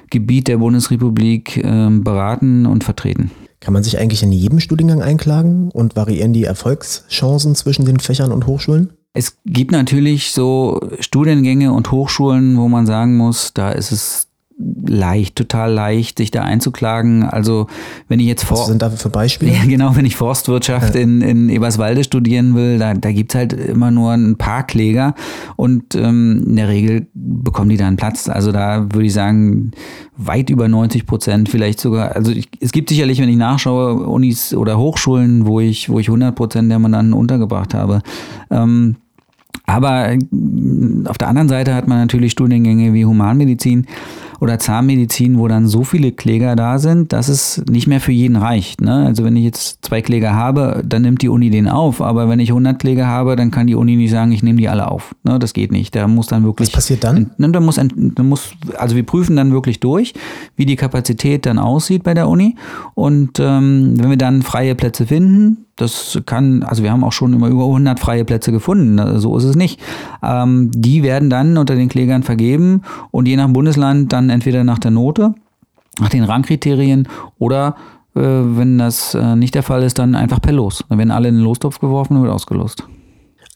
Gebiet 0.09 0.47
der 0.47 0.57
Bundesrepublik 0.57 1.57
äh, 1.57 1.89
beraten 1.91 2.65
und 2.65 2.83
vertreten. 2.83 3.29
Kann 3.65 3.73
man 3.73 3.81
sich 3.81 3.97
eigentlich 3.97 4.21
in 4.21 4.31
jedem 4.31 4.59
Studiengang 4.59 5.01
einklagen 5.01 5.71
und 5.71 5.95
variieren 5.95 6.33
die 6.33 6.43
Erfolgschancen 6.43 7.55
zwischen 7.55 7.83
den 7.83 7.99
Fächern 7.99 8.31
und 8.31 8.45
Hochschulen? 8.45 8.93
Es 9.13 9.37
gibt 9.43 9.71
natürlich 9.71 10.33
so 10.33 10.79
Studiengänge 10.99 11.73
und 11.73 11.89
Hochschulen, 11.89 12.57
wo 12.57 12.67
man 12.67 12.85
sagen 12.85 13.17
muss, 13.17 13.55
da 13.55 13.71
ist 13.71 13.91
es 13.91 14.24
leicht, 14.57 15.35
total 15.35 15.73
leicht, 15.73 16.17
sich 16.17 16.31
da 16.31 16.43
einzuklagen. 16.43 17.23
Also 17.23 17.67
wenn 18.07 18.19
ich 18.19 18.27
jetzt 18.27 18.45
vor 18.45 18.59
Was 18.59 18.67
sind 18.67 18.81
da 18.81 18.89
für 18.89 19.09
Beispiele? 19.09 19.51
Ja, 19.51 19.63
genau, 19.67 19.95
wenn 19.95 20.05
ich 20.05 20.15
Forstwirtschaft 20.15 20.95
ja. 20.95 21.01
in, 21.01 21.21
in 21.21 21.49
Eberswalde 21.49 22.03
studieren 22.03 22.55
will, 22.55 22.79
da, 22.79 22.93
da 22.93 23.11
gibt's 23.11 23.35
halt 23.35 23.53
immer 23.53 23.91
nur 23.91 24.13
ein 24.13 24.37
paar 24.37 24.65
Kläger 24.65 25.13
und 25.57 25.95
ähm, 25.95 26.43
in 26.47 26.55
der 26.55 26.69
Regel 26.69 27.07
bekommen 27.13 27.69
die 27.69 27.77
da 27.77 27.87
einen 27.87 27.97
Platz. 27.97 28.29
Also 28.29 28.51
da 28.51 28.83
würde 28.83 29.05
ich 29.05 29.13
sagen, 29.13 29.71
weit 30.15 30.49
über 30.49 30.67
90 30.69 31.05
Prozent, 31.05 31.49
vielleicht 31.49 31.81
sogar. 31.81 32.15
Also 32.15 32.31
ich, 32.31 32.47
es 32.61 32.71
gibt 32.71 32.89
sicherlich, 32.89 33.19
wenn 33.19 33.29
ich 33.29 33.37
nachschaue, 33.37 34.07
Unis 34.07 34.53
oder 34.53 34.77
Hochschulen, 34.77 35.45
wo 35.45 35.59
ich, 35.59 35.89
wo 35.89 35.99
ich 35.99 36.07
100 36.07 36.33
Prozent 36.33 36.71
der 36.71 36.79
Mandanten 36.79 37.13
untergebracht 37.13 37.73
habe. 37.73 38.01
Ähm, 38.49 38.95
aber 39.65 40.11
äh, 40.11 40.19
auf 41.05 41.17
der 41.17 41.27
anderen 41.27 41.49
Seite 41.49 41.73
hat 41.73 41.87
man 41.87 41.97
natürlich 41.99 42.31
Studiengänge 42.31 42.93
wie 42.93 43.05
Humanmedizin 43.05 43.87
oder 44.39 44.59
Zahnmedizin, 44.59 45.37
wo 45.37 45.47
dann 45.47 45.67
so 45.67 45.83
viele 45.83 46.11
Kläger 46.11 46.55
da 46.55 46.79
sind, 46.79 47.13
dass 47.13 47.27
es 47.27 47.63
nicht 47.69 47.87
mehr 47.87 48.01
für 48.01 48.11
jeden 48.11 48.35
reicht. 48.35 48.81
Ne? 48.81 49.05
Also 49.05 49.23
wenn 49.23 49.35
ich 49.35 49.43
jetzt 49.43 49.85
zwei 49.85 50.01
Kläger 50.01 50.33
habe, 50.33 50.83
dann 50.85 51.03
nimmt 51.03 51.21
die 51.21 51.29
Uni 51.29 51.49
den 51.49 51.67
auf. 51.67 52.01
Aber 52.01 52.29
wenn 52.29 52.39
ich 52.39 52.49
100 52.49 52.79
Kläger 52.79 53.07
habe, 53.07 53.35
dann 53.35 53.51
kann 53.51 53.67
die 53.67 53.75
Uni 53.75 53.95
nicht 53.95 54.11
sagen, 54.11 54.31
ich 54.31 54.43
nehme 54.43 54.59
die 54.59 54.69
alle 54.69 54.89
auf. 54.89 55.15
Ne? 55.23 55.39
Das 55.39 55.53
geht 55.53 55.71
nicht. 55.71 55.95
Da 55.95 56.07
muss 56.07 56.27
dann 56.27 56.43
wirklich. 56.43 56.69
Was 56.69 56.75
passiert 56.75 57.03
dann? 57.03 57.31
Ne, 57.37 57.49
da 57.49 57.59
muss, 57.59 57.75
da 57.75 58.23
muss, 58.23 58.51
also 58.77 58.95
wir 58.95 59.03
prüfen 59.03 59.35
dann 59.35 59.51
wirklich 59.51 59.79
durch, 59.79 60.13
wie 60.55 60.65
die 60.65 60.75
Kapazität 60.75 61.45
dann 61.45 61.59
aussieht 61.59 62.03
bei 62.03 62.13
der 62.13 62.27
Uni. 62.27 62.55
Und 62.93 63.39
ähm, 63.39 63.93
wenn 63.97 64.09
wir 64.09 64.17
dann 64.17 64.41
freie 64.41 64.75
Plätze 64.75 65.05
finden, 65.07 65.64
das 65.75 66.19
kann, 66.25 66.63
also 66.63 66.83
wir 66.83 66.91
haben 66.91 67.03
auch 67.03 67.11
schon 67.11 67.33
immer 67.33 67.47
über 67.47 67.65
100 67.65 67.99
freie 67.99 68.23
Plätze 68.23 68.51
gefunden, 68.51 68.95
ne, 68.95 69.19
so 69.19 69.37
ist 69.37 69.43
es 69.43 69.55
nicht. 69.55 69.79
Ähm, 70.23 70.71
die 70.73 71.03
werden 71.03 71.29
dann 71.29 71.57
unter 71.57 71.75
den 71.75 71.89
Klägern 71.89 72.23
vergeben 72.23 72.81
und 73.11 73.27
je 73.27 73.35
nach 73.35 73.49
Bundesland 73.49 74.13
dann 74.13 74.29
entweder 74.29 74.63
nach 74.63 74.79
der 74.79 74.91
Note, 74.91 75.35
nach 75.99 76.09
den 76.09 76.23
Rangkriterien 76.23 77.07
oder 77.39 77.75
äh, 78.15 78.21
wenn 78.21 78.77
das 78.77 79.13
äh, 79.13 79.35
nicht 79.35 79.55
der 79.55 79.63
Fall 79.63 79.83
ist, 79.83 79.99
dann 79.99 80.15
einfach 80.15 80.41
per 80.41 80.53
Los. 80.53 80.83
Dann 80.87 80.97
werden 80.97 81.11
alle 81.11 81.27
in 81.27 81.35
den 81.35 81.43
Lostopf 81.43 81.79
geworfen 81.79 82.15
und 82.15 82.23
wird 82.23 82.33
ausgelost. 82.33 82.87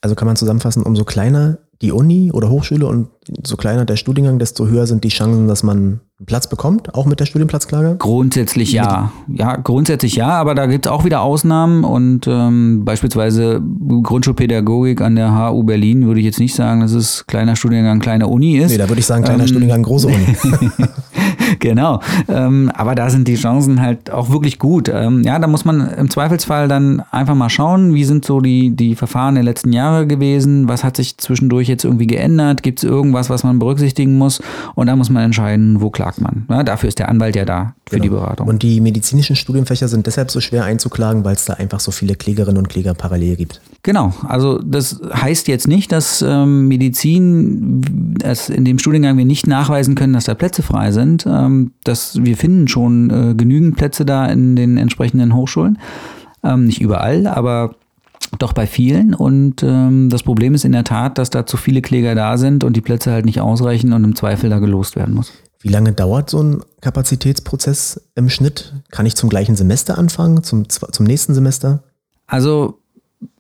Also 0.02 0.16
kann 0.16 0.28
man 0.28 0.36
zusammenfassen, 0.36 0.84
umso 0.84 1.06
kleiner 1.06 1.60
die 1.82 1.92
Uni 1.92 2.32
oder 2.32 2.50
Hochschule 2.50 2.86
und 2.86 3.08
so 3.44 3.58
kleiner 3.58 3.86
der 3.86 3.96
Studiengang, 3.96 4.40
desto 4.40 4.68
höher 4.68 4.88
sind 4.88 5.04
die 5.04 5.10
Chancen, 5.10 5.48
dass 5.48 5.64
man 5.64 5.78
einen 6.20 6.26
Platz 6.26 6.48
bekommt, 6.48 6.94
auch 6.96 7.06
mit 7.06 7.20
der 7.20 7.26
Studienplatzklage? 7.26 7.96
Grundsätzlich 7.98 8.74
ja. 8.74 9.12
Ja, 9.28 9.56
grundsätzlich 9.56 10.16
ja, 10.16 10.30
aber 10.30 10.54
da 10.54 10.66
gibt 10.66 10.86
es 10.86 10.92
auch 10.92 11.06
wieder 11.06 11.22
Ausnahmen 11.22 11.84
und 11.84 12.28
ähm, 12.28 12.84
beispielsweise 12.84 13.62
Grundschulpädagogik 14.04 15.02
an 15.02 15.16
der 15.16 15.38
HU 15.38 15.64
Berlin 15.64 16.06
würde 16.08 16.20
ich 16.20 16.26
jetzt 16.26 16.40
nicht 16.40 16.56
sagen, 16.56 16.82
dass 16.82 16.92
es 16.92 17.26
kleiner 17.28 17.56
Studiengang, 17.56 18.00
kleine 18.00 18.28
Uni 18.28 18.58
ist. 18.58 18.72
Nee, 18.72 18.78
da 18.78 18.90
würde 18.90 19.00
ich 19.00 19.06
sagen, 19.06 19.24
kleiner 19.24 19.44
ähm, 19.44 19.48
Studiengang, 19.48 19.84
große 19.84 20.08
Uni. 20.08 20.36
genau. 21.60 22.02
Ähm, 22.28 22.72
aber 22.74 22.96
da 22.96 23.10
sind 23.10 23.28
die 23.28 23.36
Chancen 23.36 23.82
halt 23.82 24.12
auch 24.12 24.30
wirklich 24.30 24.60
gut. 24.60 24.90
Ähm, 24.90 25.24
ja, 25.24 25.40
da 25.40 25.48
muss 25.48 25.66
man 25.66 25.90
im 25.90 26.10
Zweifelsfall 26.10 26.68
dann 26.68 27.02
einfach 27.12 27.36
mal 27.36 27.50
schauen, 27.50 27.94
wie 27.94 28.04
sind 28.04 28.26
so 28.26 28.42
die, 28.42 28.72
die 28.72 28.96
Verfahren 28.96 29.36
der 29.36 29.44
letzten 29.44 29.74
Jahre 29.74 30.08
gewesen, 30.08 30.68
was 30.68 30.84
hat 30.84 30.98
sich 30.98 31.18
zwischendurch 31.18 31.68
jetzt 31.68 31.84
irgendwie 31.86 32.08
geändert, 32.08 32.64
gibt 32.64 32.80
es 32.80 32.84
irgendwas, 32.84 33.19
was 33.28 33.44
man 33.44 33.58
berücksichtigen 33.58 34.18
muss 34.18 34.40
und 34.76 34.88
da 34.88 34.96
muss 34.96 35.10
man 35.10 35.24
entscheiden, 35.24 35.82
wo 35.82 35.90
klagt 35.90 36.22
man. 36.22 36.46
Ja, 36.48 36.62
dafür 36.62 36.90
ist 36.90 37.00
der 37.00 37.10
Anwalt 37.10 37.36
ja 37.36 37.44
da 37.44 37.74
für 37.90 37.96
genau. 37.96 38.04
die 38.04 38.10
Beratung. 38.10 38.48
Und 38.48 38.62
die 38.62 38.80
medizinischen 38.82 39.36
Studienfächer 39.36 39.88
sind 39.88 40.06
deshalb 40.06 40.30
so 40.30 40.40
schwer 40.40 40.66
einzuklagen, 40.66 41.26
weil 41.26 41.36
es 41.36 41.46
da 41.46 41.54
einfach 41.54 41.80
so 41.80 41.90
viele 41.90 42.14
Klägerinnen 42.14 42.58
und 42.58 42.70
Kläger 42.70 42.94
parallel 42.94 43.36
gibt. 43.36 43.62
Genau, 43.82 44.14
also 44.28 44.60
das 44.60 45.02
heißt 45.12 45.48
jetzt 45.48 45.68
nicht, 45.68 45.92
dass 45.92 46.22
ähm, 46.22 46.68
Medizin, 46.68 47.82
dass 48.20 48.50
in 48.50 48.64
dem 48.66 48.78
Studiengang 48.78 49.18
wir 49.18 49.26
nicht 49.26 49.48
nachweisen 49.48 49.96
können, 49.96 50.14
dass 50.14 50.26
da 50.26 50.36
Plätze 50.36 50.62
frei 50.62 50.92
sind. 50.92 51.26
Ähm, 51.26 51.72
dass 51.84 52.24
wir 52.24 52.38
finden 52.38 52.68
schon 52.68 53.10
äh, 53.10 53.34
genügend 53.34 53.78
Plätze 53.78 54.06
da 54.06 54.26
in 54.28 54.56
den 54.56 54.78
entsprechenden 54.78 55.34
Hochschulen. 55.34 55.80
Ähm, 56.44 56.66
nicht 56.66 56.82
überall, 56.82 57.28
aber 57.28 57.76
doch 58.38 58.54
bei 58.54 58.68
vielen. 58.68 59.14
Und 59.14 59.64
ähm, 59.64 60.10
das 60.10 60.24
Problem 60.24 60.54
ist 60.54 60.66
in 60.66 60.72
der 60.72 60.84
Tat, 60.84 61.18
dass 61.18 61.30
da 61.30 61.46
zu 61.46 61.58
viele 61.58 61.82
Kläger 61.82 62.16
da 62.16 62.38
sind 62.38 62.64
und 62.64 62.76
die 62.76 62.82
Plätze 62.82 63.12
halt 63.12 63.26
nicht 63.26 63.42
ausreichen 63.42 63.94
und 63.94 64.04
im 64.04 64.16
Zweifel 64.16 64.50
da 64.50 64.60
gelost 64.60 64.96
werden 64.96 65.16
muss. 65.16 65.32
Wie 65.62 65.70
lange 65.70 65.92
dauert 65.92 66.30
so 66.30 66.42
ein 66.42 66.62
Kapazitätsprozess 66.82 68.02
im 68.16 68.30
Schnitt? 68.30 68.74
Kann 68.92 69.06
ich 69.06 69.16
zum 69.16 69.30
gleichen 69.30 69.56
Semester 69.56 69.98
anfangen, 69.98 70.44
zum, 70.44 70.70
zum 70.70 71.06
nächsten 71.06 71.34
Semester? 71.34 71.84
Also 72.28 72.80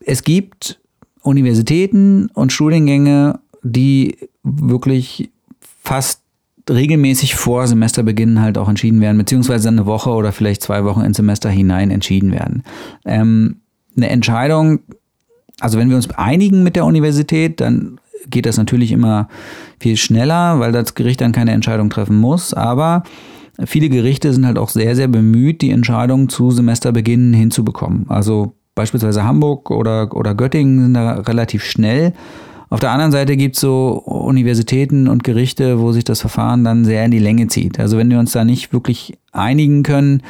es 0.01 0.23
gibt 0.23 0.79
Universitäten 1.21 2.27
und 2.33 2.51
Studiengänge, 2.51 3.39
die 3.63 4.17
wirklich 4.43 5.29
fast 5.61 6.21
regelmäßig 6.69 7.35
vor 7.35 7.67
Semesterbeginn 7.67 8.41
halt 8.41 8.57
auch 8.57 8.69
entschieden 8.69 9.01
werden, 9.01 9.17
beziehungsweise 9.17 9.69
eine 9.69 9.85
Woche 9.85 10.11
oder 10.11 10.31
vielleicht 10.31 10.61
zwei 10.61 10.83
Wochen 10.83 11.01
ins 11.01 11.17
Semester 11.17 11.49
hinein 11.49 11.89
entschieden 11.89 12.31
werden. 12.31 12.63
Ähm, 13.05 13.61
eine 13.99 14.11
Entscheidung, 14.11 14.79
also 15.59 15.77
wenn 15.77 15.89
wir 15.89 15.95
uns 15.95 16.09
einigen 16.11 16.63
mit 16.63 16.75
der 16.75 16.85
Universität, 16.85 17.59
dann 17.61 17.99
geht 18.29 18.45
das 18.45 18.57
natürlich 18.57 18.91
immer 18.91 19.27
viel 19.79 19.97
schneller, 19.97 20.59
weil 20.59 20.71
das 20.71 20.95
Gericht 20.95 21.21
dann 21.21 21.31
keine 21.31 21.51
Entscheidung 21.51 21.89
treffen 21.89 22.17
muss. 22.17 22.53
Aber 22.53 23.03
viele 23.65 23.89
Gerichte 23.89 24.33
sind 24.33 24.45
halt 24.45 24.57
auch 24.57 24.69
sehr, 24.69 24.95
sehr 24.95 25.07
bemüht, 25.07 25.61
die 25.61 25.71
Entscheidung 25.71 26.29
zu 26.29 26.51
Semesterbeginn 26.51 27.33
hinzubekommen. 27.33 28.05
Also 28.09 28.53
beispielsweise 28.75 29.23
Hamburg 29.23 29.71
oder, 29.71 30.15
oder 30.15 30.35
Göttingen 30.35 30.81
sind 30.81 30.93
da 30.93 31.13
relativ 31.19 31.63
schnell. 31.63 32.13
Auf 32.69 32.79
der 32.79 32.91
anderen 32.91 33.11
Seite 33.11 33.35
gibt 33.35 33.55
es 33.55 33.61
so 33.61 34.03
Universitäten 34.05 35.07
und 35.07 35.23
Gerichte, 35.23 35.79
wo 35.79 35.91
sich 35.91 36.03
das 36.03 36.21
Verfahren 36.21 36.63
dann 36.63 36.85
sehr 36.85 37.03
in 37.03 37.11
die 37.11 37.19
Länge 37.19 37.47
zieht. 37.47 37.79
Also 37.79 37.97
wenn 37.97 38.11
wir 38.11 38.19
uns 38.19 38.31
da 38.31 38.45
nicht 38.45 38.71
wirklich 38.73 39.17
einigen 39.31 39.81
können, 39.81 40.21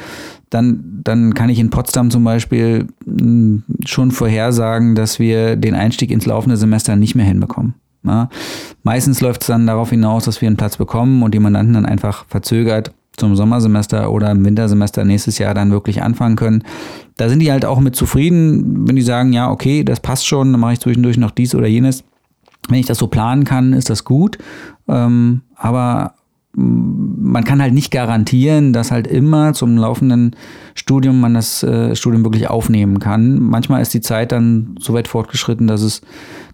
dann, 0.50 1.00
dann 1.04 1.34
kann 1.34 1.48
ich 1.48 1.58
in 1.58 1.70
Potsdam 1.70 2.10
zum 2.10 2.24
Beispiel 2.24 2.88
hm, 3.04 3.62
schon 3.86 4.10
vorhersagen, 4.10 4.94
dass 4.94 5.18
wir 5.18 5.56
den 5.56 5.74
Einstieg 5.74 6.10
ins 6.10 6.26
laufende 6.26 6.56
Semester 6.56 6.96
nicht 6.96 7.14
mehr 7.14 7.26
hinbekommen. 7.26 7.74
Ja. 8.02 8.28
Meistens 8.82 9.20
läuft 9.20 9.42
es 9.42 9.46
dann 9.46 9.66
darauf 9.66 9.90
hinaus, 9.90 10.24
dass 10.24 10.40
wir 10.40 10.48
einen 10.48 10.56
Platz 10.56 10.76
bekommen 10.76 11.22
und 11.22 11.32
die 11.34 11.38
Mandanten 11.38 11.74
dann 11.74 11.86
einfach 11.86 12.24
verzögert 12.28 12.92
zum 13.16 13.36
Sommersemester 13.36 14.10
oder 14.10 14.30
im 14.30 14.44
Wintersemester 14.44 15.04
nächstes 15.04 15.38
Jahr 15.38 15.54
dann 15.54 15.70
wirklich 15.70 16.02
anfangen 16.02 16.36
können. 16.36 16.64
Da 17.16 17.28
sind 17.28 17.40
die 17.40 17.52
halt 17.52 17.64
auch 17.64 17.78
mit 17.78 17.94
zufrieden, 17.94 18.88
wenn 18.88 18.96
die 18.96 19.02
sagen, 19.02 19.32
ja, 19.32 19.50
okay, 19.50 19.84
das 19.84 20.00
passt 20.00 20.26
schon, 20.26 20.52
dann 20.52 20.60
mache 20.60 20.74
ich 20.74 20.80
zwischendurch 20.80 21.18
noch 21.18 21.30
dies 21.30 21.54
oder 21.54 21.66
jenes. 21.66 22.02
Wenn 22.68 22.78
ich 22.78 22.86
das 22.86 22.98
so 22.98 23.08
planen 23.08 23.44
kann, 23.44 23.72
ist 23.72 23.90
das 23.90 24.04
gut. 24.04 24.38
Ähm, 24.88 25.42
aber 25.54 26.14
man 26.52 27.44
kann 27.44 27.62
halt 27.62 27.74
nicht 27.74 27.92
garantieren, 27.92 28.72
dass 28.72 28.90
halt 28.90 29.06
immer 29.06 29.52
zum 29.52 29.76
laufenden 29.76 30.34
Studium 30.74 31.20
man 31.20 31.34
das 31.34 31.62
äh, 31.62 31.94
Studium 31.94 32.24
wirklich 32.24 32.50
aufnehmen 32.50 32.98
kann. 32.98 33.38
Manchmal 33.38 33.82
ist 33.82 33.94
die 33.94 34.00
Zeit 34.00 34.32
dann 34.32 34.74
so 34.80 34.92
weit 34.92 35.06
fortgeschritten, 35.06 35.68
dass 35.68 35.82
es, 35.82 36.00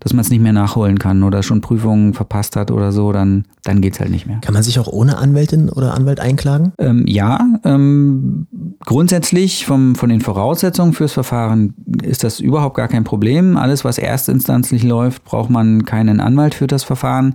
dass 0.00 0.12
man 0.12 0.20
es 0.20 0.30
nicht 0.30 0.42
mehr 0.42 0.52
nachholen 0.52 0.98
kann 0.98 1.22
oder 1.22 1.42
schon 1.42 1.62
Prüfungen 1.62 2.12
verpasst 2.12 2.56
hat 2.56 2.70
oder 2.70 2.92
so, 2.92 3.12
dann, 3.12 3.46
dann 3.64 3.80
geht 3.80 3.94
es 3.94 4.00
halt 4.00 4.10
nicht 4.10 4.26
mehr. 4.26 4.38
Kann 4.42 4.52
man 4.52 4.62
sich 4.62 4.78
auch 4.78 4.88
ohne 4.88 5.16
Anwältin 5.16 5.70
oder 5.70 5.94
Anwalt 5.94 6.20
einklagen? 6.20 6.72
Ähm, 6.78 7.04
ja, 7.06 7.40
ähm, 7.64 8.46
grundsätzlich 8.84 9.64
vom, 9.64 9.94
von 9.94 10.10
den 10.10 10.20
Voraussetzungen 10.20 10.92
fürs 10.92 11.12
Verfahren 11.12 11.72
ist 12.02 12.22
das 12.22 12.38
überhaupt 12.38 12.76
gar 12.76 12.88
kein 12.88 13.04
Problem. 13.04 13.56
Alles, 13.56 13.82
was 13.84 13.96
erstinstanzlich 13.96 14.82
läuft, 14.82 15.24
braucht 15.24 15.48
man 15.48 15.86
keinen 15.86 16.20
Anwalt 16.20 16.54
für 16.54 16.66
das 16.66 16.84
Verfahren. 16.84 17.32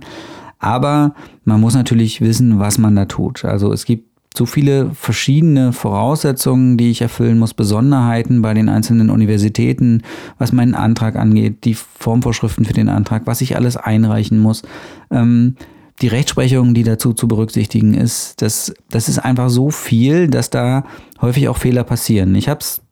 Aber 0.62 1.14
man 1.44 1.60
muss 1.60 1.74
natürlich 1.74 2.20
wissen, 2.20 2.60
was 2.60 2.78
man 2.78 2.94
da 2.94 3.04
tut. 3.04 3.44
Also 3.44 3.72
es 3.72 3.84
gibt 3.84 4.08
so 4.34 4.46
viele 4.46 4.92
verschiedene 4.94 5.72
Voraussetzungen, 5.72 6.78
die 6.78 6.90
ich 6.90 7.02
erfüllen 7.02 7.38
muss, 7.38 7.52
Besonderheiten 7.52 8.40
bei 8.42 8.54
den 8.54 8.68
einzelnen 8.68 9.10
Universitäten, 9.10 10.02
was 10.38 10.52
meinen 10.52 10.74
Antrag 10.74 11.16
angeht, 11.16 11.64
die 11.64 11.74
Formvorschriften 11.74 12.64
für 12.64 12.72
den 12.72 12.88
Antrag, 12.88 13.26
was 13.26 13.40
ich 13.40 13.56
alles 13.56 13.76
einreichen 13.76 14.38
muss. 14.38 14.62
Ähm, 15.10 15.56
die 16.00 16.08
Rechtsprechung, 16.08 16.74
die 16.74 16.84
dazu 16.84 17.12
zu 17.12 17.26
berücksichtigen 17.26 17.94
ist, 17.94 18.40
das, 18.40 18.72
das 18.88 19.08
ist 19.08 19.18
einfach 19.18 19.50
so 19.50 19.70
viel, 19.70 20.28
dass 20.28 20.48
da 20.48 20.84
häufig 21.20 21.48
auch 21.48 21.58
Fehler 21.58 21.82
passieren. 21.82 22.36
Ich 22.36 22.48
habe 22.48 22.60
es 22.60 22.82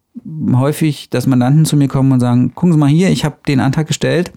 häufig, 0.53 1.09
dass 1.09 1.29
Mandanten 1.29 1.65
zu 1.65 1.77
mir 1.77 1.89
kommen 1.89 2.11
und 2.11 2.21
sagen, 2.21 2.53
gucken 2.55 2.73
Sie 2.73 2.79
mal 2.79 2.89
hier, 2.89 3.11
ich 3.11 3.25
habe 3.25 3.37
den 3.47 3.61
Antrag 3.61 3.87
gestellt, 3.87 4.33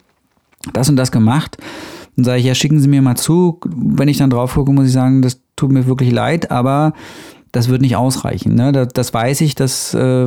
das 0.72 0.88
und 0.88 0.98
das 0.98 1.12
gemacht 1.12 1.58
dann 2.16 2.26
sage 2.26 2.40
ich, 2.40 2.46
ja, 2.46 2.56
schicken 2.56 2.80
Sie 2.80 2.88
mir 2.88 3.02
mal 3.02 3.16
zu. 3.16 3.60
Wenn 3.66 4.08
ich 4.08 4.18
dann 4.18 4.30
drauf 4.30 4.54
gucke, 4.54 4.72
muss 4.72 4.88
ich 4.88 4.94
sagen, 4.94 5.22
das 5.22 5.42
tut 5.56 5.72
mir 5.72 5.88
wirklich 5.88 6.12
leid, 6.12 6.52
aber 6.52 6.94
das 7.54 7.70
wird 7.70 7.82
nicht 7.82 7.96
ausreichen. 7.96 8.56
Ne? 8.56 8.72
Das, 8.72 8.90
das, 8.94 9.14
weiß 9.14 9.42
ich, 9.42 9.56
das 9.56 9.94
äh, 9.94 10.26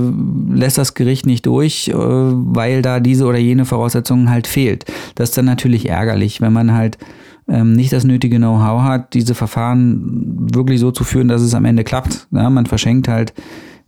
lässt 0.49 0.79
das 0.79 0.95
Gericht 0.95 1.27
nicht 1.27 1.45
durch, 1.45 1.89
äh, 1.89 1.95
weil 1.97 2.83
da 2.83 3.01
diese 3.01 3.27
oder 3.27 3.39
jene 3.39 3.65
Voraussetzungen 3.65 4.31
halt 4.31 4.47
fehlt. 4.47 4.85
Das 5.17 5.31
ist 5.31 5.39
dann 5.39 5.45
natürlich 5.45 5.89
ärgerlich, 5.89 6.41
wenn 6.41 6.53
man 6.53 6.73
halt 6.73 6.99
ähm, 7.49 7.73
nicht 7.73 7.93
das 7.93 8.05
nötige 8.05 8.37
Know-how 8.37 8.83
hat, 8.83 9.15
diese 9.15 9.35
Verfahren 9.35 10.55
wirklich 10.55 10.79
so 10.79 10.93
zu 10.93 11.03
führen, 11.03 11.27
dass 11.27 11.43
es 11.43 11.55
am 11.55 11.65
Ende 11.65 11.83
klappt. 11.83 12.29
Ja? 12.31 12.49
Man 12.49 12.67
verschenkt 12.67 13.09
halt 13.09 13.35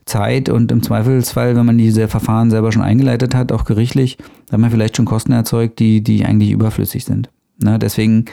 Zeit 0.04 0.48
und 0.48 0.72
im 0.72 0.82
Zweifelsfall, 0.82 1.54
wenn 1.54 1.66
man 1.66 1.78
diese 1.78 2.08
Verfahren 2.08 2.50
selber 2.50 2.72
schon 2.72 2.82
eingeleitet 2.82 3.36
hat, 3.36 3.52
auch 3.52 3.64
gerichtlich, 3.64 4.18
hat 4.50 4.58
man 4.58 4.70
vielleicht 4.70 4.96
schon 4.96 5.04
Kosten 5.04 5.32
erzeugt, 5.32 5.78
die, 5.78 6.00
die 6.00 6.24
eigentlich 6.24 6.50
überflüssig 6.50 7.04
sind. 7.04 7.30
Ne? 7.58 7.78
Deswegen 7.78 8.26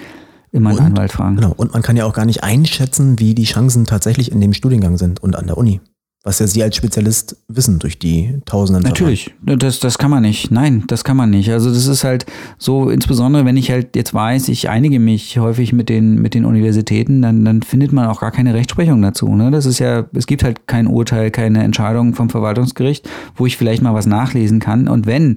immer 0.51 0.69
einen 0.69 0.79
und, 0.79 0.85
Anwalt 0.85 1.11
fragen. 1.11 1.35
Genau. 1.35 1.53
Und 1.55 1.73
man 1.73 1.81
kann 1.81 1.97
ja 1.97 2.05
auch 2.05 2.13
gar 2.13 2.25
nicht 2.25 2.43
einschätzen, 2.43 3.19
wie 3.19 3.35
die 3.35 3.43
Chancen 3.43 3.85
tatsächlich 3.85 4.31
in 4.31 4.41
dem 4.41 4.53
Studiengang 4.53 4.97
sind 4.97 5.21
und 5.21 5.35
an 5.35 5.47
der 5.47 5.57
Uni. 5.57 5.81
Was 6.23 6.39
ja 6.39 6.47
Sie 6.47 6.63
als 6.63 6.75
Spezialist 6.75 7.37
wissen 7.47 7.77
durch 7.77 7.99
die 7.99 8.39
tausenden 8.45 8.83
Natürlich, 8.83 9.35
Verfahren. 9.35 9.59
das, 9.59 9.79
das 9.79 9.99
kann 9.99 10.09
man 10.09 10.23
nicht. 10.23 10.49
Nein, 10.49 10.83
das 10.87 11.03
kann 11.03 11.15
man 11.15 11.29
nicht. 11.29 11.51
Also 11.51 11.69
das 11.69 11.85
ist 11.85 12.03
halt 12.03 12.25
so, 12.57 12.89
insbesondere 12.89 13.45
wenn 13.45 13.57
ich 13.57 13.69
halt 13.69 13.95
jetzt 13.95 14.11
weiß, 14.11 14.49
ich 14.49 14.67
einige 14.67 14.99
mich 14.99 15.37
häufig 15.37 15.71
mit 15.71 15.87
den, 15.87 16.19
mit 16.19 16.33
den 16.33 16.45
Universitäten, 16.45 17.21
dann, 17.21 17.45
dann 17.45 17.61
findet 17.61 17.93
man 17.93 18.07
auch 18.07 18.21
gar 18.21 18.31
keine 18.31 18.55
Rechtsprechung 18.55 19.03
dazu. 19.03 19.35
Ne? 19.35 19.51
Das 19.51 19.67
ist 19.67 19.77
ja, 19.77 20.05
es 20.13 20.25
gibt 20.25 20.43
halt 20.43 20.65
kein 20.65 20.87
Urteil, 20.87 21.29
keine 21.29 21.63
Entscheidung 21.63 22.15
vom 22.15 22.31
Verwaltungsgericht, 22.31 23.07
wo 23.35 23.45
ich 23.45 23.55
vielleicht 23.55 23.83
mal 23.83 23.93
was 23.93 24.07
nachlesen 24.07 24.59
kann. 24.59 24.87
Und 24.87 25.05
wenn, 25.05 25.35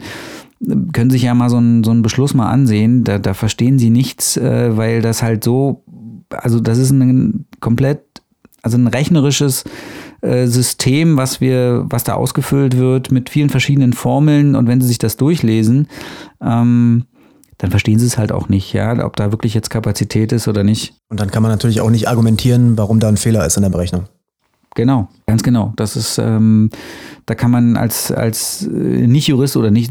können 0.93 1.11
sich 1.11 1.23
ja 1.23 1.35
mal 1.35 1.51
so 1.51 1.57
einen, 1.57 1.85
so 1.85 1.91
einen 1.91 2.03
Beschluss 2.03 2.35
mal 2.35 2.51
ansehen. 2.51 3.05
Da, 3.05 3.19
da 3.19 3.35
verstehen 3.35 3.79
sie 3.79 3.91
nichts, 3.91 4.37
äh, 4.37 4.77
weil 4.77 5.03
das 5.03 5.23
halt 5.23 5.45
so, 5.45 5.85
also 6.31 6.61
das 6.61 6.79
ist 6.79 6.91
ein 6.91 7.47
komplett, 7.61 8.03
also 8.63 8.77
ein 8.77 8.89
rechnerisches 8.89 9.65
äh, 10.21 10.47
System, 10.47 11.17
was 11.17 11.41
wir, 11.41 11.87
was 11.89 12.05
da 12.05 12.15
ausgefüllt 12.15 12.77
wird 12.77 13.13
mit 13.13 13.31
vielen 13.31 13.51
verschiedenen 13.51 13.93
Formeln 13.93 14.57
und 14.57 14.67
wenn 14.67 14.81
sie 14.81 14.89
sich 14.89 14.99
das 14.99 15.17
durchlesen, 15.17 15.89
ähm, 16.41 17.05
dann 17.59 17.71
verstehen 17.71 17.99
sie 17.99 18.07
es 18.07 18.19
halt 18.19 18.33
auch 18.33 18.49
nicht, 18.49 18.73
ja, 18.73 19.05
ob 19.05 19.17
da 19.17 19.33
wirklich 19.33 19.55
jetzt 19.55 19.71
Kapazität 19.71 20.33
ist 20.33 20.47
oder 20.47 20.63
nicht. 20.63 20.95
Und 21.09 21.21
dann 21.21 21.31
kann 21.31 21.43
man 21.43 21.51
natürlich 21.51 21.81
auch 21.81 21.91
nicht 21.91 22.09
argumentieren, 22.09 22.79
warum 22.79 23.01
da 23.01 23.09
ein 23.09 23.17
Fehler 23.17 23.45
ist 23.47 23.57
in 23.57 23.63
der 23.63 23.71
Berechnung. 23.71 24.05
Genau, 24.79 25.09
ganz 25.27 25.43
genau. 25.43 25.73
Das 25.75 25.97
ist, 25.97 26.19
ähm, 26.19 26.71
da 27.27 27.35
kann 27.35 27.51
man 27.51 27.77
als, 27.77 28.13
als 28.13 28.65
äh, 28.65 29.09
Nicht-Jurist 29.09 29.57
oder 29.57 29.73
nicht, 29.73 29.91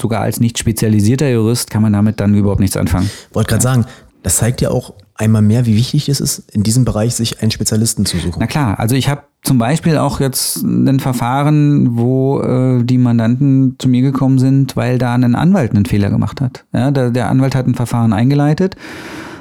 sogar 0.00 0.22
als 0.22 0.40
nicht 0.40 0.56
spezialisierter 0.56 1.28
Jurist, 1.28 1.68
kann 1.68 1.82
man 1.82 1.92
damit 1.92 2.18
dann 2.18 2.34
überhaupt 2.34 2.60
nichts 2.60 2.78
anfangen. 2.78 3.10
Wollte 3.34 3.50
gerade 3.50 3.62
ja. 3.62 3.70
sagen, 3.74 3.84
das 4.22 4.36
zeigt 4.36 4.62
ja 4.62 4.70
auch 4.70 4.94
einmal 5.16 5.42
mehr, 5.42 5.66
wie 5.66 5.76
wichtig 5.76 6.08
es 6.08 6.18
ist, 6.18 6.50
in 6.50 6.62
diesem 6.62 6.86
Bereich 6.86 7.14
sich 7.14 7.42
einen 7.42 7.50
Spezialisten 7.50 8.06
zu 8.06 8.16
suchen. 8.16 8.38
Na 8.38 8.46
klar, 8.46 8.80
also 8.80 8.96
ich 8.96 9.10
habe 9.10 9.24
zum 9.42 9.58
Beispiel 9.58 9.98
auch 9.98 10.18
jetzt 10.18 10.62
ein 10.62 10.98
Verfahren, 10.98 11.98
wo 11.98 12.40
äh, 12.40 12.82
die 12.82 12.96
Mandanten 12.96 13.76
zu 13.78 13.90
mir 13.90 14.00
gekommen 14.00 14.38
sind, 14.38 14.76
weil 14.76 14.96
da 14.96 15.12
ein 15.12 15.34
Anwalt 15.34 15.72
einen 15.72 15.84
Fehler 15.84 16.08
gemacht 16.08 16.40
hat. 16.40 16.64
Ja, 16.72 16.90
der, 16.90 17.10
der 17.10 17.28
Anwalt 17.28 17.54
hat 17.54 17.66
ein 17.66 17.74
Verfahren 17.74 18.14
eingeleitet, 18.14 18.76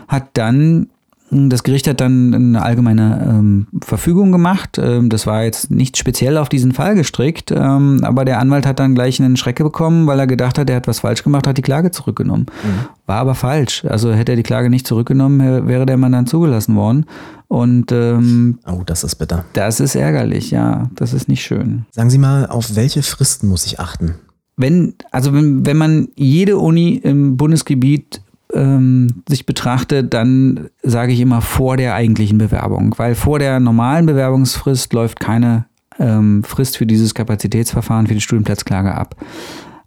hat 0.09 0.31
dann 0.33 0.87
das 1.31 1.63
Gericht 1.63 1.87
hat 1.87 2.01
dann 2.01 2.33
eine 2.33 2.61
allgemeine 2.61 3.25
ähm, 3.27 3.67
Verfügung 3.81 4.33
gemacht. 4.33 4.77
Ähm, 4.77 5.09
das 5.09 5.25
war 5.25 5.43
jetzt 5.43 5.71
nicht 5.71 5.97
speziell 5.97 6.37
auf 6.37 6.49
diesen 6.49 6.73
Fall 6.73 6.93
gestrickt, 6.95 7.51
ähm, 7.51 8.01
aber 8.03 8.25
der 8.25 8.39
Anwalt 8.39 8.65
hat 8.65 8.79
dann 8.79 8.95
gleich 8.95 9.21
einen 9.21 9.37
Schrecke 9.37 9.63
bekommen, 9.63 10.07
weil 10.07 10.19
er 10.19 10.27
gedacht 10.27 10.57
hat, 10.57 10.69
er 10.69 10.75
hat 10.75 10.87
was 10.87 10.99
falsch 10.99 11.23
gemacht, 11.23 11.47
hat 11.47 11.57
die 11.57 11.61
Klage 11.61 11.91
zurückgenommen. 11.91 12.47
Mhm. 12.63 12.85
War 13.05 13.19
aber 13.19 13.35
falsch. 13.35 13.85
Also 13.85 14.11
hätte 14.11 14.33
er 14.33 14.35
die 14.35 14.43
Klage 14.43 14.69
nicht 14.69 14.85
zurückgenommen, 14.85 15.67
wäre 15.67 15.85
der 15.85 15.97
Mann 15.97 16.11
dann 16.11 16.27
zugelassen 16.27 16.75
worden. 16.75 17.05
Und 17.47 17.91
ähm, 17.91 18.59
oh, 18.65 18.83
das 18.85 19.03
ist 19.03 19.15
bitter. 19.15 19.45
Das 19.53 19.79
ist 19.79 19.95
ärgerlich, 19.95 20.51
ja. 20.51 20.89
Das 20.95 21.13
ist 21.13 21.27
nicht 21.27 21.43
schön. 21.43 21.85
Sagen 21.91 22.09
Sie 22.09 22.17
mal, 22.17 22.45
auf 22.47 22.75
welche 22.75 23.03
Fristen 23.03 23.47
muss 23.47 23.65
ich 23.65 23.79
achten? 23.79 24.15
Wenn, 24.57 24.95
also 25.11 25.33
wenn, 25.33 25.65
wenn 25.65 25.77
man 25.77 26.09
jede 26.15 26.57
Uni 26.57 26.95
im 26.95 27.37
Bundesgebiet 27.37 28.21
ähm, 28.53 29.23
sich 29.27 29.45
betrachtet, 29.45 30.13
dann 30.13 30.69
sage 30.83 31.13
ich 31.13 31.19
immer 31.19 31.41
vor 31.41 31.77
der 31.77 31.95
eigentlichen 31.95 32.37
Bewerbung, 32.37 32.93
weil 32.97 33.15
vor 33.15 33.39
der 33.39 33.59
normalen 33.59 34.05
Bewerbungsfrist 34.05 34.93
läuft 34.93 35.19
keine 35.19 35.65
ähm, 35.99 36.43
Frist 36.43 36.77
für 36.77 36.85
dieses 36.85 37.13
Kapazitätsverfahren 37.13 38.07
für 38.07 38.13
die 38.13 38.21
Studienplatzklage 38.21 38.93
ab. 38.93 39.15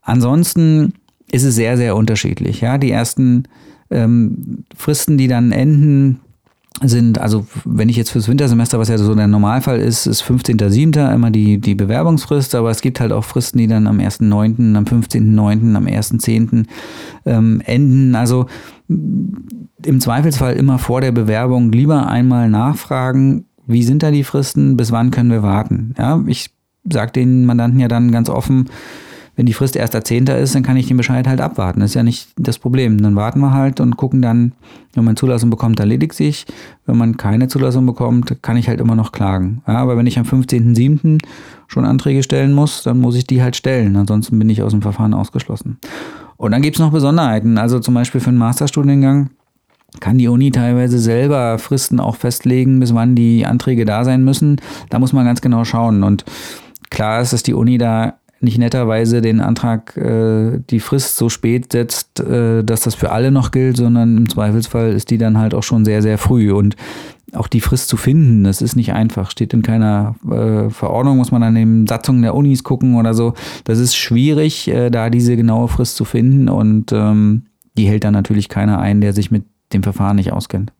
Ansonsten 0.02 0.94
ist 1.30 1.44
es 1.44 1.54
sehr, 1.54 1.76
sehr 1.76 1.96
unterschiedlich. 1.96 2.60
Ja, 2.60 2.78
die 2.78 2.90
ersten 2.90 3.44
ähm, 3.90 4.64
Fristen, 4.76 5.18
die 5.18 5.28
dann 5.28 5.52
enden, 5.52 6.20
sind, 6.82 7.20
also 7.20 7.46
wenn 7.64 7.88
ich 7.88 7.96
jetzt 7.96 8.10
fürs 8.10 8.28
Wintersemester, 8.28 8.78
was 8.78 8.88
ja 8.88 8.98
so 8.98 9.14
der 9.14 9.28
Normalfall 9.28 9.78
ist, 9.78 10.06
ist 10.06 10.22
15.07. 10.24 11.14
immer 11.14 11.30
die, 11.30 11.58
die 11.58 11.74
Bewerbungsfrist, 11.74 12.54
aber 12.54 12.70
es 12.70 12.80
gibt 12.80 12.98
halt 12.98 13.12
auch 13.12 13.24
Fristen, 13.24 13.58
die 13.58 13.68
dann 13.68 13.86
am 13.86 13.98
1.09., 13.98 14.76
am 14.76 14.84
15.09., 14.84 15.76
am 15.76 15.86
1.10. 15.86 16.66
Ähm, 17.26 17.62
enden. 17.64 18.16
Also 18.16 18.46
im 18.88 20.00
Zweifelsfall 20.00 20.54
immer 20.54 20.78
vor 20.78 21.00
der 21.00 21.12
Bewerbung 21.12 21.70
lieber 21.70 22.08
einmal 22.08 22.50
nachfragen, 22.50 23.46
wie 23.66 23.82
sind 23.82 24.02
da 24.02 24.10
die 24.10 24.24
Fristen, 24.24 24.76
bis 24.76 24.90
wann 24.90 25.10
können 25.10 25.30
wir 25.30 25.42
warten. 25.42 25.94
Ja, 25.96 26.22
ich 26.26 26.50
sage 26.90 27.12
den 27.12 27.46
Mandanten 27.46 27.80
ja 27.80 27.88
dann 27.88 28.10
ganz 28.12 28.28
offen, 28.28 28.68
wenn 29.36 29.46
die 29.46 29.52
Frist 29.52 29.76
erst 29.76 29.94
Zehnter 30.06 30.38
ist, 30.38 30.54
dann 30.54 30.62
kann 30.62 30.76
ich 30.76 30.86
den 30.86 30.96
Bescheid 30.96 31.26
halt 31.26 31.40
abwarten. 31.40 31.80
Das 31.80 31.90
ist 31.90 31.94
ja 31.94 32.02
nicht 32.02 32.28
das 32.36 32.58
Problem. 32.58 33.02
Dann 33.02 33.16
warten 33.16 33.40
wir 33.40 33.52
halt 33.52 33.80
und 33.80 33.96
gucken 33.96 34.22
dann, 34.22 34.52
wenn 34.94 35.04
man 35.04 35.16
Zulassung 35.16 35.50
bekommt, 35.50 35.80
erledigt 35.80 36.14
sich. 36.14 36.46
Wenn 36.86 36.96
man 36.96 37.16
keine 37.16 37.48
Zulassung 37.48 37.84
bekommt, 37.86 38.42
kann 38.42 38.56
ich 38.56 38.68
halt 38.68 38.80
immer 38.80 38.94
noch 38.94 39.12
klagen. 39.12 39.62
Ja, 39.66 39.74
aber 39.74 39.96
wenn 39.96 40.06
ich 40.06 40.18
am 40.18 40.24
15.07. 40.24 41.20
schon 41.66 41.84
Anträge 41.84 42.22
stellen 42.22 42.52
muss, 42.52 42.82
dann 42.82 43.00
muss 43.00 43.16
ich 43.16 43.26
die 43.26 43.42
halt 43.42 43.56
stellen. 43.56 43.96
Ansonsten 43.96 44.38
bin 44.38 44.48
ich 44.50 44.62
aus 44.62 44.72
dem 44.72 44.82
Verfahren 44.82 45.14
ausgeschlossen. 45.14 45.78
Und 46.36 46.52
dann 46.52 46.62
gibt 46.62 46.76
es 46.76 46.80
noch 46.80 46.92
Besonderheiten. 46.92 47.58
Also 47.58 47.80
zum 47.80 47.94
Beispiel 47.94 48.20
für 48.20 48.28
einen 48.28 48.38
Masterstudiengang 48.38 49.30
kann 50.00 50.18
die 50.18 50.28
Uni 50.28 50.50
teilweise 50.50 50.98
selber 50.98 51.58
Fristen 51.58 52.00
auch 52.00 52.16
festlegen, 52.16 52.80
bis 52.80 52.94
wann 52.94 53.14
die 53.14 53.46
Anträge 53.46 53.84
da 53.84 54.04
sein 54.04 54.24
müssen. 54.24 54.60
Da 54.90 54.98
muss 54.98 55.12
man 55.12 55.24
ganz 55.24 55.40
genau 55.40 55.64
schauen. 55.64 56.02
Und 56.02 56.24
klar 56.90 57.20
ist, 57.20 57.32
dass 57.32 57.42
die 57.42 57.54
Uni 57.54 57.78
da 57.78 58.14
nicht 58.44 58.58
netterweise 58.58 59.20
den 59.20 59.40
Antrag, 59.40 59.96
äh, 59.96 60.60
die 60.70 60.80
Frist 60.80 61.16
so 61.16 61.28
spät 61.28 61.72
setzt, 61.72 62.20
äh, 62.20 62.62
dass 62.62 62.82
das 62.82 62.94
für 62.94 63.10
alle 63.10 63.30
noch 63.30 63.50
gilt, 63.50 63.76
sondern 63.76 64.16
im 64.16 64.28
Zweifelsfall 64.28 64.92
ist 64.92 65.10
die 65.10 65.18
dann 65.18 65.38
halt 65.38 65.54
auch 65.54 65.62
schon 65.62 65.84
sehr, 65.84 66.02
sehr 66.02 66.18
früh. 66.18 66.52
Und 66.52 66.76
auch 67.32 67.48
die 67.48 67.60
Frist 67.60 67.88
zu 67.88 67.96
finden, 67.96 68.44
das 68.44 68.62
ist 68.62 68.76
nicht 68.76 68.92
einfach. 68.92 69.30
Steht 69.30 69.52
in 69.52 69.62
keiner 69.62 70.14
äh, 70.30 70.70
Verordnung, 70.70 71.16
muss 71.16 71.32
man 71.32 71.42
an 71.42 71.54
den 71.54 71.86
Satzungen 71.86 72.22
der 72.22 72.34
Unis 72.34 72.62
gucken 72.62 72.96
oder 72.96 73.14
so. 73.14 73.34
Das 73.64 73.78
ist 73.78 73.96
schwierig, 73.96 74.68
äh, 74.68 74.90
da 74.90 75.10
diese 75.10 75.36
genaue 75.36 75.68
Frist 75.68 75.96
zu 75.96 76.04
finden 76.04 76.48
und 76.48 76.92
ähm, 76.92 77.46
die 77.76 77.86
hält 77.86 78.04
dann 78.04 78.12
natürlich 78.12 78.48
keiner 78.48 78.78
ein, 78.78 79.00
der 79.00 79.12
sich 79.12 79.30
mit 79.30 79.44
dem 79.72 79.82
Verfahren 79.82 80.16
nicht 80.16 80.32
auskennt. 80.32 80.72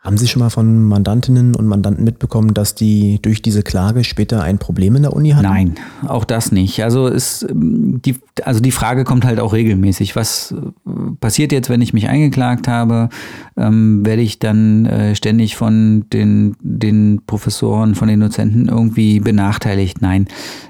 Haben 0.00 0.16
Sie 0.16 0.28
schon 0.28 0.38
mal 0.38 0.50
von 0.50 0.84
Mandantinnen 0.84 1.56
und 1.56 1.66
Mandanten 1.66 2.04
mitbekommen, 2.04 2.54
dass 2.54 2.76
die 2.76 3.18
durch 3.20 3.42
diese 3.42 3.64
Klage 3.64 4.04
später 4.04 4.42
ein 4.42 4.58
Problem 4.58 4.94
in 4.94 5.02
der 5.02 5.12
Uni 5.12 5.30
hatten? 5.30 5.42
Nein, 5.42 5.74
auch 6.06 6.24
das 6.24 6.52
nicht. 6.52 6.84
Also, 6.84 7.08
ist, 7.08 7.42
ähm, 7.42 8.00
die, 8.00 8.14
also 8.44 8.60
die 8.60 8.70
Frage 8.70 9.02
kommt 9.02 9.24
halt 9.24 9.40
auch 9.40 9.52
regelmäßig. 9.52 10.14
Was 10.14 10.52
äh, 10.52 10.90
passiert 11.20 11.50
jetzt, 11.50 11.68
wenn 11.68 11.82
ich 11.82 11.94
mich 11.94 12.08
eingeklagt 12.08 12.68
habe? 12.68 13.08
Ähm, 13.56 14.06
werde 14.06 14.22
ich 14.22 14.38
dann 14.38 14.86
äh, 14.86 15.16
ständig 15.16 15.56
von 15.56 16.04
den, 16.12 16.54
den 16.60 17.22
Professoren, 17.26 17.96
von 17.96 18.06
den 18.06 18.20
Dozenten 18.20 18.68
irgendwie 18.68 19.18
benachteiligt? 19.18 20.00
Nein. 20.00 20.28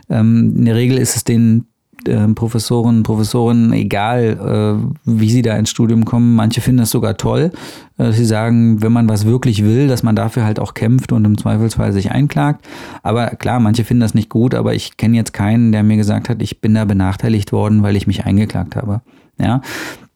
Ähm, 0.09 0.55
in 0.57 0.65
der 0.65 0.75
Regel 0.75 0.97
ist 0.97 1.17
es 1.17 1.25
den 1.25 1.67
äh, 2.09 2.29
Professoren, 2.35 3.03
Professorinnen, 3.03 3.73
egal 3.73 4.81
äh, 4.85 4.99
wie 5.05 5.31
sie 5.31 5.43
da 5.43 5.57
ins 5.57 5.71
Studium 5.71 6.05
kommen, 6.05 6.35
manche 6.35 6.61
finden 6.61 6.79
das 6.79 6.91
sogar 6.91 7.17
toll. 7.17 7.53
Äh, 7.99 8.13
sie 8.13 8.25
sagen, 8.25 8.83
wenn 8.83 8.93
man 8.93 9.09
was 9.09 9.27
wirklich 9.27 9.63
will, 9.63 9.89
dass 9.89 10.03
man 10.03 10.17
dafür 10.17 10.45
halt 10.45 10.59
auch 10.59 10.75
kämpft 10.75 11.13
und 11.13 11.25
im 11.25 11.39
Zweifelsfall 11.39 11.93
sich 11.93 12.11
einklagt. 12.11 12.67
Aber 13.03 13.29
klar, 13.31 13.61
manche 13.61 13.85
finden 13.85 14.01
das 14.01 14.15
nicht 14.15 14.29
gut, 14.29 14.55
aber 14.55 14.75
ich 14.75 14.97
kenne 14.97 15.17
jetzt 15.17 15.33
keinen, 15.33 15.73
der 15.73 15.83
mir 15.83 15.97
gesagt 15.97 16.29
hat, 16.29 16.43
ich 16.43 16.61
bin 16.61 16.75
da 16.75 16.85
benachteiligt 16.85 17.53
worden, 17.53 17.83
weil 17.83 17.97
ich 17.97 18.07
mich 18.07 18.25
eingeklagt 18.25 18.77
habe. 18.77 19.03
Ja, 19.39 19.61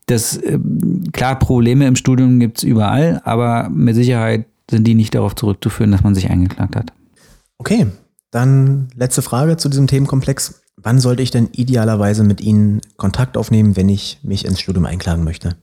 das, 0.07 0.37
äh, 0.37 0.59
klar, 1.12 1.38
Probleme 1.38 1.87
im 1.87 1.96
Studium 1.96 2.40
gibt 2.40 2.59
es 2.59 2.64
überall, 2.64 3.20
aber 3.24 3.68
mit 3.70 3.94
Sicherheit 3.94 4.46
sind 4.70 4.87
die 4.87 4.94
nicht 4.94 5.14
darauf 5.14 5.35
zurückzuführen, 5.35 5.92
dass 5.92 6.02
man 6.02 6.14
sich 6.14 6.31
eingeklagt 6.31 6.76
hat. 6.76 6.92
Okay, 7.59 7.87
dann 8.31 8.88
letzte 8.96 9.22
Frage 9.22 9.57
zu 9.57 9.68
diesem 9.68 9.87
Themenkomplex. 9.87 10.62
Wann 10.83 10.99
sollte 10.99 11.23
ich 11.23 11.31
denn 11.31 11.49
idealerweise 11.53 12.25
mit 12.25 12.40
Ihnen 12.40 12.81
Kontakt 12.97 13.37
aufnehmen, 13.37 13.77
wenn 13.77 13.88
ich 13.88 14.18
mich 14.23 14.45
ins 14.45 14.61
Studium 14.61 14.87
einklagen 14.87 15.25
möchte? 15.25 15.57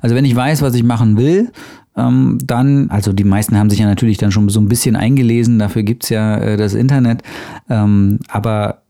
Also 0.00 0.14
wenn 0.14 0.24
ich 0.24 0.36
weiß, 0.36 0.62
was 0.62 0.74
ich 0.74 0.84
machen 0.84 1.16
will, 1.16 1.50
ähm, 1.96 2.38
dann, 2.42 2.90
also 2.90 3.12
die 3.12 3.24
meisten 3.24 3.58
haben 3.58 3.70
sich 3.70 3.80
ja 3.80 3.86
natürlich 3.86 4.18
dann 4.18 4.30
schon 4.30 4.48
so 4.48 4.60
ein 4.60 4.68
bisschen 4.68 4.96
eingelesen, 4.96 5.58
dafür 5.58 5.82
gibt 5.82 6.04
es 6.04 6.10
ja 6.10 6.36
äh, 6.36 6.56
das 6.56 6.74
Internet, 6.74 7.22
ähm, 7.68 8.20
aber 8.28 8.82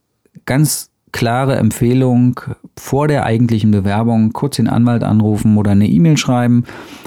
ganz 0.44 0.90
klare 1.10 1.56
Empfehlung 1.56 2.38
vor 2.76 3.08
der 3.08 3.24
eigentlichen 3.24 3.70
Bewerbung 3.70 4.34
kurz 4.34 4.56
den 4.56 4.68
Anwalt 4.68 5.02
anrufen 5.02 5.56
oder 5.56 5.70
eine 5.70 5.88
E-Mail 5.88 6.18
schreiben 6.18 6.64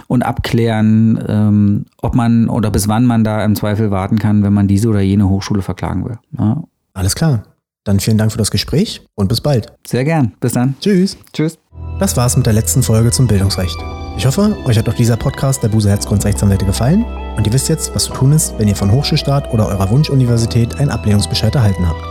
und 0.07 0.23
abklären, 0.23 1.23
ähm, 1.27 1.85
ob 2.01 2.15
man 2.15 2.49
oder 2.49 2.71
bis 2.71 2.87
wann 2.87 3.05
man 3.05 3.23
da 3.23 3.45
im 3.45 3.55
Zweifel 3.55 3.91
warten 3.91 4.17
kann, 4.17 4.43
wenn 4.43 4.53
man 4.53 4.67
diese 4.67 4.89
oder 4.89 5.01
jene 5.01 5.29
Hochschule 5.29 5.61
verklagen 5.61 6.03
will. 6.05 6.17
Ja. 6.37 6.63
Alles 6.93 7.15
klar. 7.15 7.43
Dann 7.83 7.99
vielen 7.99 8.17
Dank 8.17 8.31
für 8.31 8.37
das 8.37 8.51
Gespräch 8.51 9.01
und 9.15 9.27
bis 9.27 9.41
bald. 9.41 9.73
Sehr 9.87 10.03
gern. 10.03 10.33
Bis 10.39 10.53
dann. 10.53 10.75
Tschüss. 10.81 11.17
Tschüss. 11.33 11.57
Das 11.99 12.15
war's 12.15 12.37
mit 12.37 12.45
der 12.45 12.53
letzten 12.53 12.83
Folge 12.83 13.11
zum 13.11 13.27
Bildungsrecht. 13.27 13.77
Ich 14.17 14.25
hoffe, 14.25 14.55
euch 14.65 14.77
hat 14.77 14.87
auch 14.87 14.93
dieser 14.93 15.17
Podcast 15.17 15.63
der 15.63 15.69
Buse 15.69 15.89
Herzgrundrechtsanwälte 15.89 16.65
gefallen 16.65 17.05
und 17.37 17.47
ihr 17.47 17.53
wisst 17.53 17.69
jetzt, 17.69 17.95
was 17.95 18.05
zu 18.05 18.13
tun 18.13 18.33
ist, 18.33 18.53
wenn 18.59 18.67
ihr 18.67 18.75
von 18.75 18.91
Hochschulstaat 18.91 19.51
oder 19.53 19.67
eurer 19.67 19.89
Wunschuniversität 19.89 20.75
einen 20.75 20.91
Ablehnungsbescheid 20.91 21.55
erhalten 21.55 21.87
habt. 21.87 22.01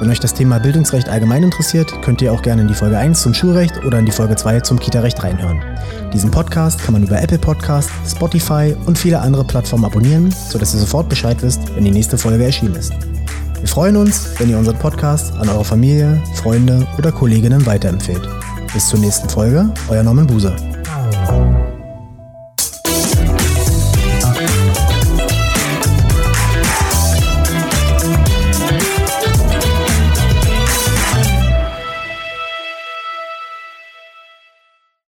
Wenn 0.00 0.10
euch 0.10 0.18
das 0.18 0.34
Thema 0.34 0.58
Bildungsrecht 0.58 1.08
allgemein 1.08 1.44
interessiert, 1.44 2.02
könnt 2.02 2.20
ihr 2.20 2.32
auch 2.32 2.42
gerne 2.42 2.62
in 2.62 2.68
die 2.68 2.74
Folge 2.74 2.98
1 2.98 3.22
zum 3.22 3.32
Schulrecht 3.32 3.84
oder 3.84 4.00
in 4.00 4.06
die 4.06 4.12
Folge 4.12 4.34
2 4.34 4.60
zum 4.60 4.80
Kita-Recht 4.80 5.22
reinhören. 5.22 5.62
Diesen 6.12 6.30
Podcast 6.30 6.82
kann 6.82 6.94
man 6.94 7.04
über 7.04 7.22
Apple 7.22 7.38
Podcast, 7.38 7.90
Spotify 8.06 8.74
und 8.86 8.98
viele 8.98 9.20
andere 9.20 9.44
Plattformen 9.44 9.84
abonnieren, 9.84 10.34
sodass 10.50 10.74
ihr 10.74 10.80
sofort 10.80 11.08
Bescheid 11.08 11.40
wisst, 11.42 11.74
wenn 11.76 11.84
die 11.84 11.92
nächste 11.92 12.18
Folge 12.18 12.44
erschienen 12.44 12.74
ist. 12.74 12.92
Wir 13.60 13.68
freuen 13.68 13.96
uns, 13.96 14.28
wenn 14.38 14.50
ihr 14.50 14.58
unseren 14.58 14.78
Podcast 14.78 15.34
an 15.36 15.48
eure 15.48 15.64
Familie, 15.64 16.22
Freunde 16.34 16.86
oder 16.98 17.12
Kolleginnen 17.12 17.64
weiterempfehlt. 17.66 18.28
Bis 18.72 18.88
zur 18.88 18.98
nächsten 19.00 19.28
Folge, 19.28 19.72
euer 19.88 20.02
Norman 20.02 20.26
Buser. 20.26 20.73